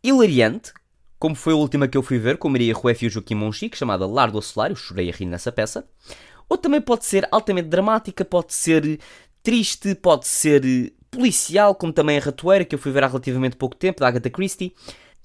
hilariante, 0.02 0.72
como 1.18 1.34
foi 1.34 1.52
a 1.52 1.56
última 1.56 1.86
que 1.86 1.98
eu 1.98 2.02
fui 2.02 2.18
ver 2.18 2.38
com 2.38 2.48
Maria 2.48 2.74
Rueff 2.74 3.04
e 3.04 3.08
o 3.08 3.10
Joaquim 3.10 3.34
Monchique, 3.34 3.76
chamada 3.76 4.06
Lar 4.06 4.30
do 4.30 4.40
Solário, 4.40 4.74
chorei 4.74 5.10
a 5.10 5.12
rir 5.12 5.26
nessa 5.26 5.52
peça. 5.52 5.84
Ou 6.48 6.56
também 6.56 6.80
pode 6.80 7.04
ser 7.04 7.28
altamente 7.30 7.68
dramática, 7.68 8.24
pode 8.24 8.54
ser 8.54 8.98
triste, 9.42 9.94
pode 9.94 10.26
ser 10.26 10.92
policial, 11.10 11.74
como 11.74 11.92
também 11.92 12.16
a 12.16 12.20
Ratoeira, 12.20 12.64
que 12.64 12.74
eu 12.74 12.78
fui 12.78 12.90
ver 12.90 13.04
há 13.04 13.06
relativamente 13.06 13.56
pouco 13.56 13.76
tempo, 13.76 14.00
da 14.00 14.08
Agatha 14.08 14.30
Christie. 14.30 14.74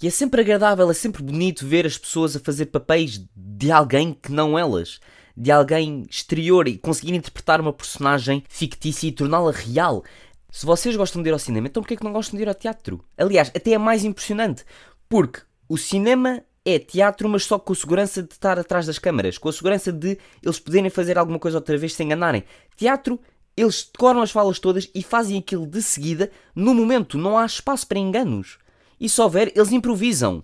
E 0.02 0.08
é 0.08 0.10
sempre 0.10 0.42
agradável, 0.42 0.92
é 0.92 0.94
sempre 0.94 1.24
bonito 1.24 1.66
ver 1.66 1.86
as 1.86 1.98
pessoas 1.98 2.36
a 2.36 2.40
fazer 2.40 2.66
papéis 2.66 3.26
de 3.36 3.72
alguém 3.72 4.14
que 4.14 4.32
não 4.32 4.60
elas. 4.60 5.00
De 5.38 5.52
alguém 5.52 6.06
exterior 6.10 6.68
e 6.68 6.78
conseguir 6.78 7.14
interpretar 7.14 7.62
uma 7.62 7.74
personagem 7.74 8.44
fictícia 8.50 9.08
e 9.08 9.12
torná-la 9.12 9.52
real. 9.52 10.04
Se 10.56 10.66
vocês 10.66 10.96
gostam 10.96 11.22
de 11.22 11.28
ir 11.28 11.34
ao 11.34 11.38
cinema, 11.38 11.68
então 11.68 11.84
porquê 11.84 11.96
é 11.96 11.98
que 11.98 12.04
não 12.06 12.14
gostam 12.14 12.38
de 12.38 12.44
ir 12.44 12.48
ao 12.48 12.56
teatro? 12.56 13.04
Aliás, 13.18 13.52
até 13.54 13.72
é 13.72 13.78
mais 13.78 14.06
impressionante. 14.06 14.64
Porque 15.10 15.42
o 15.68 15.78
cinema 15.78 16.42
é 16.64 16.80
teatro, 16.80 17.28
mas 17.28 17.44
só 17.44 17.60
com 17.60 17.74
a 17.74 17.76
segurança 17.76 18.24
de 18.24 18.32
estar 18.32 18.58
atrás 18.58 18.86
das 18.86 18.98
câmaras. 18.98 19.38
Com 19.38 19.50
a 19.50 19.52
segurança 19.52 19.92
de 19.92 20.18
eles 20.42 20.58
poderem 20.58 20.90
fazer 20.90 21.18
alguma 21.18 21.38
coisa 21.40 21.58
outra 21.58 21.78
vez 21.78 21.94
sem 21.94 22.06
enganarem. 22.06 22.46
Teatro 22.78 23.20
eles 23.58 23.84
decoram 23.92 24.22
as 24.22 24.32
falas 24.32 24.58
todas 24.58 24.90
e 24.96 25.04
fazem 25.04 25.40
aquilo 25.40 25.68
de 25.68 25.82
seguida, 25.82 26.32
no 26.56 26.74
momento, 26.74 27.18
não 27.18 27.38
há 27.38 27.46
espaço 27.46 27.86
para 27.86 28.00
enganos. 28.00 28.58
E 28.98 29.10
se 29.10 29.22
houver, 29.22 29.52
eles 29.54 29.74
improvisam. 29.74 30.42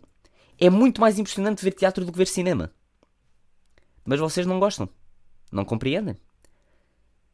É 0.60 0.70
muito 0.70 1.00
mais 1.00 1.18
impressionante 1.18 1.64
ver 1.64 1.72
teatro 1.72 2.04
do 2.04 2.12
que 2.12 2.18
ver 2.18 2.28
cinema. 2.28 2.74
Mas 4.04 4.20
vocês 4.20 4.46
não 4.46 4.60
gostam. 4.60 4.90
Não 5.50 5.64
compreendem. 5.64 6.18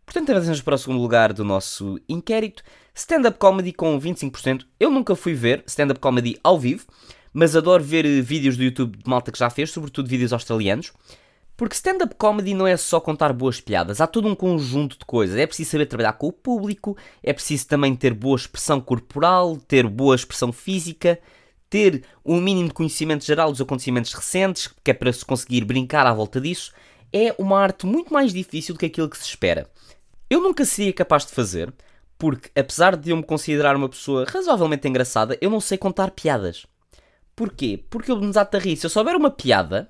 Portanto, 0.08 0.30
avançamos 0.30 0.62
para 0.62 0.76
o 0.76 0.78
segundo 0.78 1.02
lugar 1.02 1.34
do 1.34 1.44
nosso 1.44 2.00
inquérito. 2.08 2.64
Stand-up 2.96 3.38
comedy 3.38 3.74
com 3.74 4.00
25%. 4.00 4.66
Eu 4.80 4.90
nunca 4.90 5.18
fui 5.18 5.34
ver 5.34 5.66
stand-up 5.68 6.00
comedy 6.00 6.40
ao 6.42 6.58
vivo, 6.58 6.86
mas 7.34 7.58
adoro 7.58 7.84
ver 7.84 8.06
eh, 8.06 8.22
vídeos 8.22 8.56
do 8.56 8.64
YouTube 8.64 8.98
de 8.98 9.08
malta 9.08 9.34
que 9.34 9.38
já 9.38 9.50
fez, 9.50 9.70
sobretudo 9.70 10.08
vídeos 10.08 10.32
australianos. 10.32 10.94
Porque 11.58 11.76
stand-up 11.76 12.16
comedy 12.16 12.54
não 12.54 12.66
é 12.66 12.78
só 12.78 13.02
contar 13.02 13.34
boas 13.34 13.60
piadas, 13.60 14.00
há 14.00 14.08
todo 14.08 14.30
um 14.30 14.34
conjunto 14.34 14.98
de 14.98 15.04
coisas. 15.04 15.38
É 15.38 15.46
preciso 15.46 15.72
saber 15.72 15.88
trabalhar 15.88 16.14
com 16.14 16.28
o 16.28 16.32
público, 16.32 16.96
é 17.22 17.34
preciso 17.34 17.68
também 17.68 17.94
ter 17.94 18.14
boa 18.14 18.38
expressão 18.38 18.80
corporal, 18.80 19.58
ter 19.58 19.86
boa 19.86 20.16
expressão 20.16 20.54
física, 20.54 21.20
ter 21.70 22.06
um 22.24 22.40
mínimo 22.40 22.70
de 22.70 22.74
conhecimento 22.74 23.26
geral 23.26 23.52
dos 23.52 23.60
acontecimentos 23.60 24.14
recentes, 24.14 24.70
que 24.82 24.90
é 24.90 24.94
para 24.94 25.12
se 25.12 25.26
conseguir 25.26 25.66
brincar 25.66 26.08
à 26.08 26.14
volta 26.14 26.40
disso. 26.40 26.72
É 27.12 27.36
uma 27.38 27.60
arte 27.60 27.86
muito 27.86 28.14
mais 28.14 28.32
difícil 28.32 28.74
do 28.74 28.80
que 28.80 28.86
aquilo 28.86 29.10
que 29.10 29.18
se 29.18 29.26
espera. 29.26 29.70
Eu 30.30 30.42
nunca 30.42 30.66
seria 30.66 30.92
capaz 30.92 31.26
de 31.26 31.32
fazer, 31.32 31.74
porque 32.18 32.50
apesar 32.60 32.98
de 32.98 33.12
eu 33.12 33.18
me 33.18 33.24
considerar 33.24 33.76
uma 33.78 33.88
pessoa 33.88 34.26
razoavelmente 34.28 34.88
engraçada, 34.88 35.38
eu 35.40 35.50
não 35.50 35.62
sei 35.62 35.78
contar 35.78 36.12
piadas. 36.12 36.66
Porquê? 37.34 37.86
Porque 37.90 38.12
eu 38.12 38.20
me 38.20 38.28
desato 38.28 38.58
a 38.58 38.60
rir. 38.60 38.76
Se 38.76 38.86
eu 38.86 38.90
souber 38.90 39.16
uma 39.16 39.32
piada, 39.32 39.90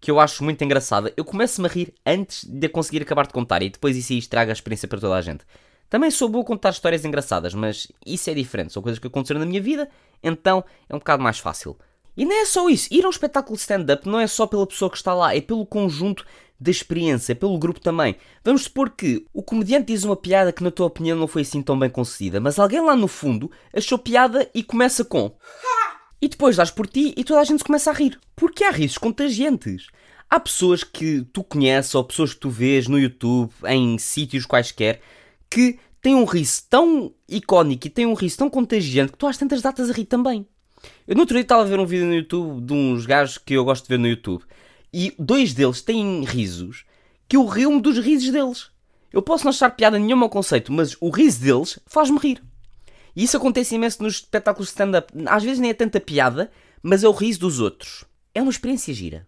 que 0.00 0.10
eu 0.10 0.20
acho 0.20 0.44
muito 0.44 0.62
engraçada, 0.62 1.12
eu 1.16 1.24
começo-me 1.24 1.66
a 1.66 1.70
rir 1.70 1.94
antes 2.06 2.44
de 2.44 2.68
conseguir 2.68 3.02
acabar 3.02 3.26
de 3.26 3.32
contar 3.32 3.62
e 3.62 3.70
depois 3.70 3.96
isso 3.96 4.12
aí 4.12 4.18
estraga 4.18 4.52
a 4.52 4.54
experiência 4.54 4.86
para 4.86 5.00
toda 5.00 5.14
a 5.14 5.22
gente. 5.22 5.44
Também 5.88 6.10
sou 6.10 6.28
boa 6.28 6.44
a 6.44 6.46
contar 6.46 6.70
histórias 6.70 7.04
engraçadas, 7.04 7.52
mas 7.52 7.88
isso 8.06 8.30
é 8.30 8.34
diferente, 8.34 8.72
são 8.72 8.82
coisas 8.82 8.98
que 8.98 9.06
aconteceram 9.06 9.40
na 9.40 9.46
minha 9.46 9.60
vida, 9.60 9.88
então 10.22 10.64
é 10.88 10.94
um 10.94 10.98
bocado 10.98 11.22
mais 11.22 11.38
fácil. 11.38 11.76
E 12.16 12.24
não 12.24 12.34
é 12.34 12.44
só 12.44 12.68
isso, 12.68 12.88
ir 12.90 13.04
a 13.04 13.08
um 13.08 13.10
espetáculo 13.10 13.56
stand-up 13.56 14.08
não 14.08 14.20
é 14.20 14.26
só 14.26 14.46
pela 14.46 14.66
pessoa 14.66 14.90
que 14.90 14.96
está 14.96 15.14
lá, 15.14 15.34
é 15.34 15.40
pelo 15.40 15.66
conjunto 15.66 16.26
da 16.62 16.70
experiência, 16.70 17.34
pelo 17.34 17.58
grupo 17.58 17.80
também. 17.80 18.16
Vamos 18.44 18.62
supor 18.62 18.90
que 18.90 19.26
o 19.32 19.42
comediante 19.42 19.86
diz 19.86 20.04
uma 20.04 20.16
piada 20.16 20.52
que, 20.52 20.62
na 20.62 20.70
tua 20.70 20.86
opinião, 20.86 21.18
não 21.18 21.26
foi 21.26 21.42
assim 21.42 21.60
tão 21.60 21.78
bem 21.78 21.90
concedida, 21.90 22.40
mas 22.40 22.58
alguém 22.58 22.80
lá 22.80 22.94
no 22.94 23.08
fundo 23.08 23.50
achou 23.74 23.98
piada 23.98 24.48
e 24.54 24.62
começa 24.62 25.04
com. 25.04 25.36
E 26.20 26.28
depois 26.28 26.56
dás 26.56 26.70
por 26.70 26.86
ti 26.86 27.12
e 27.16 27.24
toda 27.24 27.40
a 27.40 27.44
gente 27.44 27.64
começa 27.64 27.90
a 27.90 27.92
rir. 27.92 28.18
Porque 28.36 28.62
há 28.62 28.70
risos 28.70 28.96
contagiantes. 28.96 29.88
Há 30.30 30.38
pessoas 30.38 30.84
que 30.84 31.26
tu 31.32 31.42
conheces 31.42 31.94
ou 31.96 32.04
pessoas 32.04 32.32
que 32.32 32.40
tu 32.40 32.48
vês 32.48 32.86
no 32.86 32.98
YouTube, 32.98 33.50
em 33.66 33.98
sítios 33.98 34.46
quaisquer, 34.46 35.00
que 35.50 35.78
têm 36.00 36.14
um 36.14 36.24
riso 36.24 36.62
tão 36.70 37.12
icónico 37.28 37.88
e 37.88 37.90
têm 37.90 38.06
um 38.06 38.14
riso 38.14 38.38
tão 38.38 38.48
contagiante 38.48 39.12
que 39.12 39.18
tu 39.18 39.26
às 39.26 39.36
tantas 39.36 39.60
datas 39.60 39.90
a 39.90 39.92
rir 39.92 40.04
também. 40.04 40.46
Eu 41.06 41.16
no 41.16 41.22
outro 41.22 41.34
dia 41.34 41.42
estava 41.42 41.62
a 41.62 41.66
ver 41.66 41.80
um 41.80 41.86
vídeo 41.86 42.06
no 42.06 42.14
YouTube 42.14 42.60
de 42.64 42.72
uns 42.72 43.04
gajos 43.04 43.36
que 43.36 43.54
eu 43.54 43.64
gosto 43.64 43.82
de 43.84 43.88
ver 43.88 43.98
no 43.98 44.08
YouTube 44.08 44.44
e 44.92 45.14
dois 45.18 45.54
deles 45.54 45.80
têm 45.80 46.22
risos 46.24 46.84
que 47.28 47.36
eu 47.36 47.46
rio-me 47.46 47.80
dos 47.80 47.98
risos 47.98 48.30
deles. 48.30 48.70
Eu 49.12 49.22
posso 49.22 49.44
não 49.44 49.50
achar 49.50 49.70
piada 49.70 49.98
nenhuma 49.98 50.26
ao 50.26 50.30
conceito, 50.30 50.72
mas 50.72 50.96
o 51.00 51.10
riso 51.10 51.40
deles 51.40 51.78
faz-me 51.86 52.18
rir. 52.18 52.42
E 53.14 53.24
isso 53.24 53.36
acontece 53.36 53.74
imenso 53.74 54.02
nos 54.02 54.14
espetáculos 54.14 54.68
de 54.68 54.72
stand-up. 54.72 55.12
Às 55.26 55.42
vezes 55.42 55.58
nem 55.58 55.70
é 55.70 55.74
tanta 55.74 56.00
piada, 56.00 56.50
mas 56.82 57.04
é 57.04 57.08
o 57.08 57.12
riso 57.12 57.40
dos 57.40 57.60
outros. 57.60 58.04
É 58.34 58.40
uma 58.40 58.50
experiência 58.50 58.92
gira. 58.92 59.26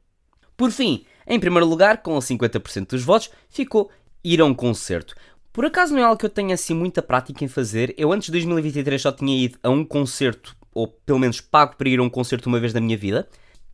Por 0.57 0.71
fim, 0.71 1.05
em 1.27 1.39
primeiro 1.39 1.67
lugar, 1.67 2.03
com 2.03 2.17
50% 2.19 2.91
dos 2.91 3.03
votos, 3.03 3.31
ficou 3.49 3.91
ir 4.23 4.41
a 4.41 4.45
um 4.45 4.55
concerto. 4.55 5.15
Por 5.53 5.65
acaso 5.65 5.93
não 5.93 6.01
é 6.01 6.05
algo 6.05 6.19
que 6.19 6.27
eu 6.27 6.31
tenha 6.31 6.55
assim 6.55 6.75
muita 6.75 7.03
prática 7.03 7.45
em 7.45 7.49
fazer. 7.49 7.95
Eu 7.97 8.13
antes 8.13 8.27
de 8.27 8.33
2023 8.33 9.01
só 9.01 9.13
tinha 9.13 9.45
ido 9.45 9.59
a 9.63 9.69
um 9.69 9.85
concerto, 9.85 10.57
ou 10.73 10.89
pelo 10.89 11.19
menos 11.19 11.41
pago 11.41 11.77
para 11.77 11.89
ir 11.89 11.99
a 11.99 12.03
um 12.03 12.11
concerto 12.11 12.49
uma 12.49 12.59
vez 12.59 12.73
na 12.73 12.81
minha 12.81 12.97
vida, 12.97 13.29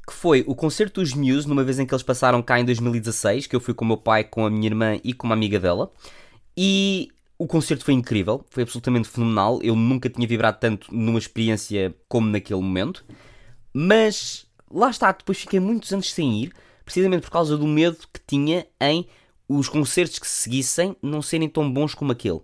que 0.06 0.12
foi 0.12 0.44
o 0.46 0.54
concerto 0.54 1.00
dos 1.00 1.14
Muse, 1.14 1.48
numa 1.48 1.64
vez 1.64 1.78
em 1.78 1.86
que 1.86 1.94
eles 1.94 2.02
passaram 2.02 2.42
cá 2.42 2.58
em 2.58 2.64
2016, 2.64 3.46
que 3.46 3.54
eu 3.54 3.60
fui 3.60 3.74
com 3.74 3.84
o 3.84 3.88
meu 3.88 3.96
pai, 3.96 4.24
com 4.24 4.44
a 4.44 4.50
minha 4.50 4.66
irmã 4.66 4.98
e 5.04 5.12
com 5.12 5.26
uma 5.26 5.34
amiga 5.34 5.58
dela. 5.58 5.90
E 6.56 7.08
o 7.38 7.46
concerto 7.46 7.84
foi 7.84 7.94
incrível, 7.94 8.44
foi 8.50 8.62
absolutamente 8.62 9.08
fenomenal. 9.08 9.60
Eu 9.62 9.74
nunca 9.74 10.10
tinha 10.10 10.26
vibrado 10.26 10.58
tanto 10.58 10.94
numa 10.94 11.18
experiência 11.18 11.94
como 12.08 12.28
naquele 12.28 12.60
momento. 12.60 13.04
Mas 13.72 14.46
lá 14.70 14.90
está, 14.90 15.12
depois 15.12 15.38
fiquei 15.38 15.60
muitos 15.60 15.92
anos 15.92 16.12
sem 16.12 16.42
ir, 16.42 16.52
precisamente 16.84 17.22
por 17.22 17.30
causa 17.30 17.56
do 17.56 17.66
medo 17.66 17.98
que 18.12 18.20
tinha 18.26 18.66
em 18.80 19.06
os 19.48 19.68
concertos 19.68 20.18
que 20.18 20.28
se 20.28 20.42
seguissem 20.42 20.96
não 21.02 21.22
serem 21.22 21.48
tão 21.48 21.70
bons 21.72 21.94
como 21.94 22.12
aquele. 22.12 22.40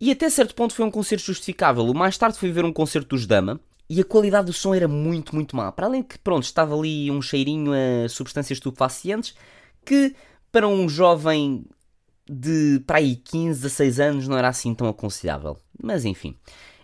E 0.00 0.10
até 0.10 0.30
certo 0.30 0.54
ponto 0.54 0.74
foi 0.74 0.84
um 0.84 0.90
concerto 0.90 1.26
justificável. 1.26 1.92
Mais 1.92 2.16
tarde 2.16 2.38
fui 2.38 2.50
ver 2.50 2.64
um 2.64 2.72
concerto 2.72 3.16
dos 3.16 3.26
Dama 3.26 3.60
e 3.90 4.00
a 4.00 4.04
qualidade 4.04 4.46
do 4.46 4.52
som 4.52 4.72
era 4.72 4.86
muito, 4.86 5.34
muito 5.34 5.56
má. 5.56 5.72
Para 5.72 5.86
além 5.86 6.00
que, 6.00 6.16
pronto, 6.16 6.44
estava 6.44 6.78
ali 6.78 7.10
um 7.10 7.20
cheirinho 7.20 7.72
a 7.72 8.08
substâncias 8.08 8.58
estupefacientes 8.58 9.34
que, 9.84 10.14
para 10.52 10.68
um 10.68 10.88
jovem 10.88 11.64
de 12.30 12.80
para 12.86 12.98
aí 12.98 13.16
15, 13.16 13.62
16 13.62 13.98
anos, 13.98 14.28
não 14.28 14.38
era 14.38 14.46
assim 14.46 14.72
tão 14.76 14.88
aconselhável. 14.88 15.58
Mas 15.82 16.04
enfim. 16.04 16.36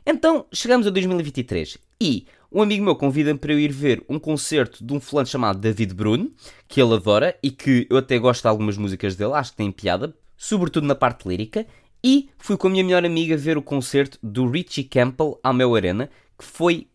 Então, 0.05 0.47
chegamos 0.53 0.85
a 0.85 0.91
2023 0.91 1.79
e 2.01 2.27
um 2.51 2.61
amigo 2.61 2.85
meu 2.85 2.97
convida-me 2.97 3.39
para 3.39 3.53
eu 3.53 3.61
ir 3.61 3.71
ver 3.71 4.05
um 4.09 4.19
concerto 4.19 4.85
de 4.85 4.93
um 4.93 4.99
fulano 4.99 5.29
chamado 5.29 5.61
David 5.61 5.95
Bruno, 5.95 6.33
que 6.67 6.83
ele 6.83 6.95
adora 6.95 7.39
e 7.41 7.53
que 7.53 7.87
eu 7.89 7.99
até 7.99 8.19
gosto 8.19 8.43
de 8.43 8.49
algumas 8.49 8.77
músicas 8.77 9.15
dele, 9.15 9.35
acho 9.35 9.53
que 9.53 9.59
tem 9.59 9.71
piada, 9.71 10.13
sobretudo 10.37 10.89
na 10.89 10.97
parte 10.97 11.29
lírica. 11.29 11.65
E 12.03 12.31
fui 12.37 12.57
com 12.57 12.67
a 12.67 12.71
minha 12.71 12.83
melhor 12.83 13.05
amiga 13.05 13.37
ver 13.37 13.57
o 13.57 13.63
concerto 13.63 14.19
do 14.21 14.51
Richie 14.51 14.83
Campbell 14.83 15.39
ao 15.41 15.55
meu 15.55 15.73
Arena, 15.75 16.11
que 16.37 16.45
foi 16.45 16.89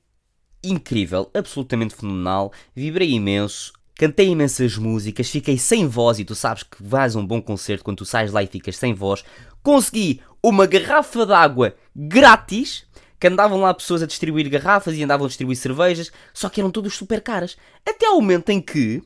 incrível, 0.64 1.30
absolutamente 1.34 1.96
fenomenal, 1.96 2.52
vibrei 2.76 3.12
imenso, 3.12 3.74
cantei 3.96 4.30
imensas 4.30 4.78
músicas, 4.78 5.30
fiquei 5.30 5.58
sem 5.58 5.88
voz 5.88 6.20
e 6.20 6.26
tu 6.26 6.36
sabes 6.36 6.64
que 6.64 6.82
vais 6.82 7.16
a 7.16 7.20
um 7.20 7.26
bom 7.26 7.42
concerto 7.42 7.84
quando 7.84 7.98
tu 7.98 8.06
sais 8.06 8.32
lá 8.32 8.42
e 8.42 8.48
ficas 8.48 8.78
sem 8.78 8.94
voz. 8.94 9.24
Consegui 9.64 10.22
uma 10.42 10.66
garrafa 10.66 11.26
de 11.26 11.34
água 11.34 11.76
grátis 11.96 12.86
que 13.20 13.28
andavam 13.28 13.62
lá 13.62 13.72
pessoas 13.72 14.02
a 14.02 14.08
distribuir 14.08 14.50
garrafas 14.50 14.96
e 14.96 15.04
andavam 15.04 15.26
a 15.26 15.28
distribuir 15.28 15.56
cervejas, 15.56 16.12
só 16.34 16.50
que 16.50 16.60
eram 16.60 16.72
todas 16.72 16.96
super 16.96 17.22
caras. 17.22 17.56
Até 17.86 18.08
ao 18.08 18.16
momento 18.16 18.50
em 18.50 18.60
que 18.60 19.04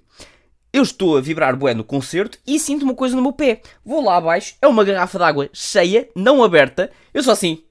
eu 0.71 0.83
estou 0.83 1.17
a 1.17 1.21
vibrar 1.21 1.55
bué 1.57 1.73
no 1.73 1.83
concerto 1.83 2.37
e 2.47 2.57
sinto 2.57 2.83
uma 2.83 2.95
coisa 2.95 3.15
no 3.15 3.21
meu 3.21 3.33
pé. 3.33 3.61
Vou 3.83 4.01
lá 4.01 4.15
abaixo, 4.15 4.55
é 4.61 4.67
uma 4.67 4.85
garrafa 4.85 5.17
de 5.17 5.23
água 5.25 5.49
cheia, 5.51 6.09
não 6.15 6.41
aberta. 6.41 6.89
Eu 7.13 7.23
sou 7.23 7.33
assim, 7.33 7.63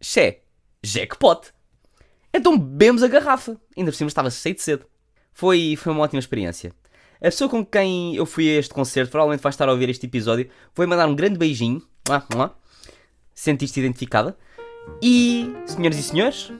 xé, 0.00 0.40
jackpot. 0.82 1.52
Então 2.34 2.58
bebemos 2.58 3.02
a 3.04 3.08
garrafa. 3.08 3.56
Ainda 3.76 3.92
por 3.92 3.96
cima 3.96 4.08
estava 4.08 4.28
cheio 4.28 4.56
de 4.56 4.62
sede. 4.62 4.82
Foi, 5.32 5.76
foi 5.76 5.92
uma 5.92 6.02
ótima 6.02 6.18
experiência. 6.18 6.72
A 7.20 7.24
pessoa 7.24 7.48
com 7.48 7.64
quem 7.64 8.16
eu 8.16 8.26
fui 8.26 8.48
a 8.48 8.58
este 8.58 8.74
concerto, 8.74 9.10
provavelmente 9.10 9.40
vai 9.40 9.50
estar 9.50 9.68
a 9.68 9.72
ouvir 9.72 9.88
este 9.88 10.06
episódio, 10.06 10.48
foi 10.74 10.86
mandar 10.86 11.08
um 11.08 11.14
grande 11.14 11.38
beijinho. 11.38 11.80
Sentiste 13.32 13.80
identificada? 13.80 14.36
E, 15.00 15.50
senhoras 15.64 15.96
e 15.96 16.02
senhores, 16.02 16.52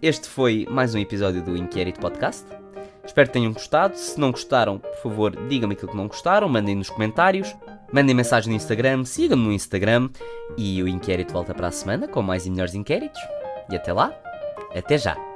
este 0.00 0.28
foi 0.28 0.66
mais 0.70 0.94
um 0.94 0.98
episódio 0.98 1.42
do 1.42 1.56
Inquérito 1.56 1.98
Podcast. 1.98 2.46
Espero 3.04 3.28
que 3.28 3.32
tenham 3.32 3.52
gostado. 3.52 3.96
Se 3.96 4.18
não 4.20 4.30
gostaram, 4.30 4.78
por 4.78 4.96
favor, 4.96 5.48
digam-me 5.48 5.74
aquilo 5.74 5.90
que 5.90 5.96
não 5.96 6.08
gostaram, 6.08 6.48
mandem 6.48 6.76
nos 6.76 6.90
comentários, 6.90 7.54
mandem 7.92 8.14
mensagem 8.14 8.50
no 8.50 8.56
Instagram, 8.56 9.04
sigam-me 9.04 9.44
no 9.44 9.52
Instagram 9.52 10.10
e 10.56 10.82
o 10.82 10.88
Inquérito 10.88 11.32
volta 11.32 11.54
para 11.54 11.68
a 11.68 11.72
semana 11.72 12.06
com 12.06 12.22
mais 12.22 12.46
e 12.46 12.50
melhores 12.50 12.74
inquéritos. 12.74 13.20
E 13.70 13.74
até 13.74 13.92
lá, 13.92 14.14
até 14.78 14.98
já! 14.98 15.35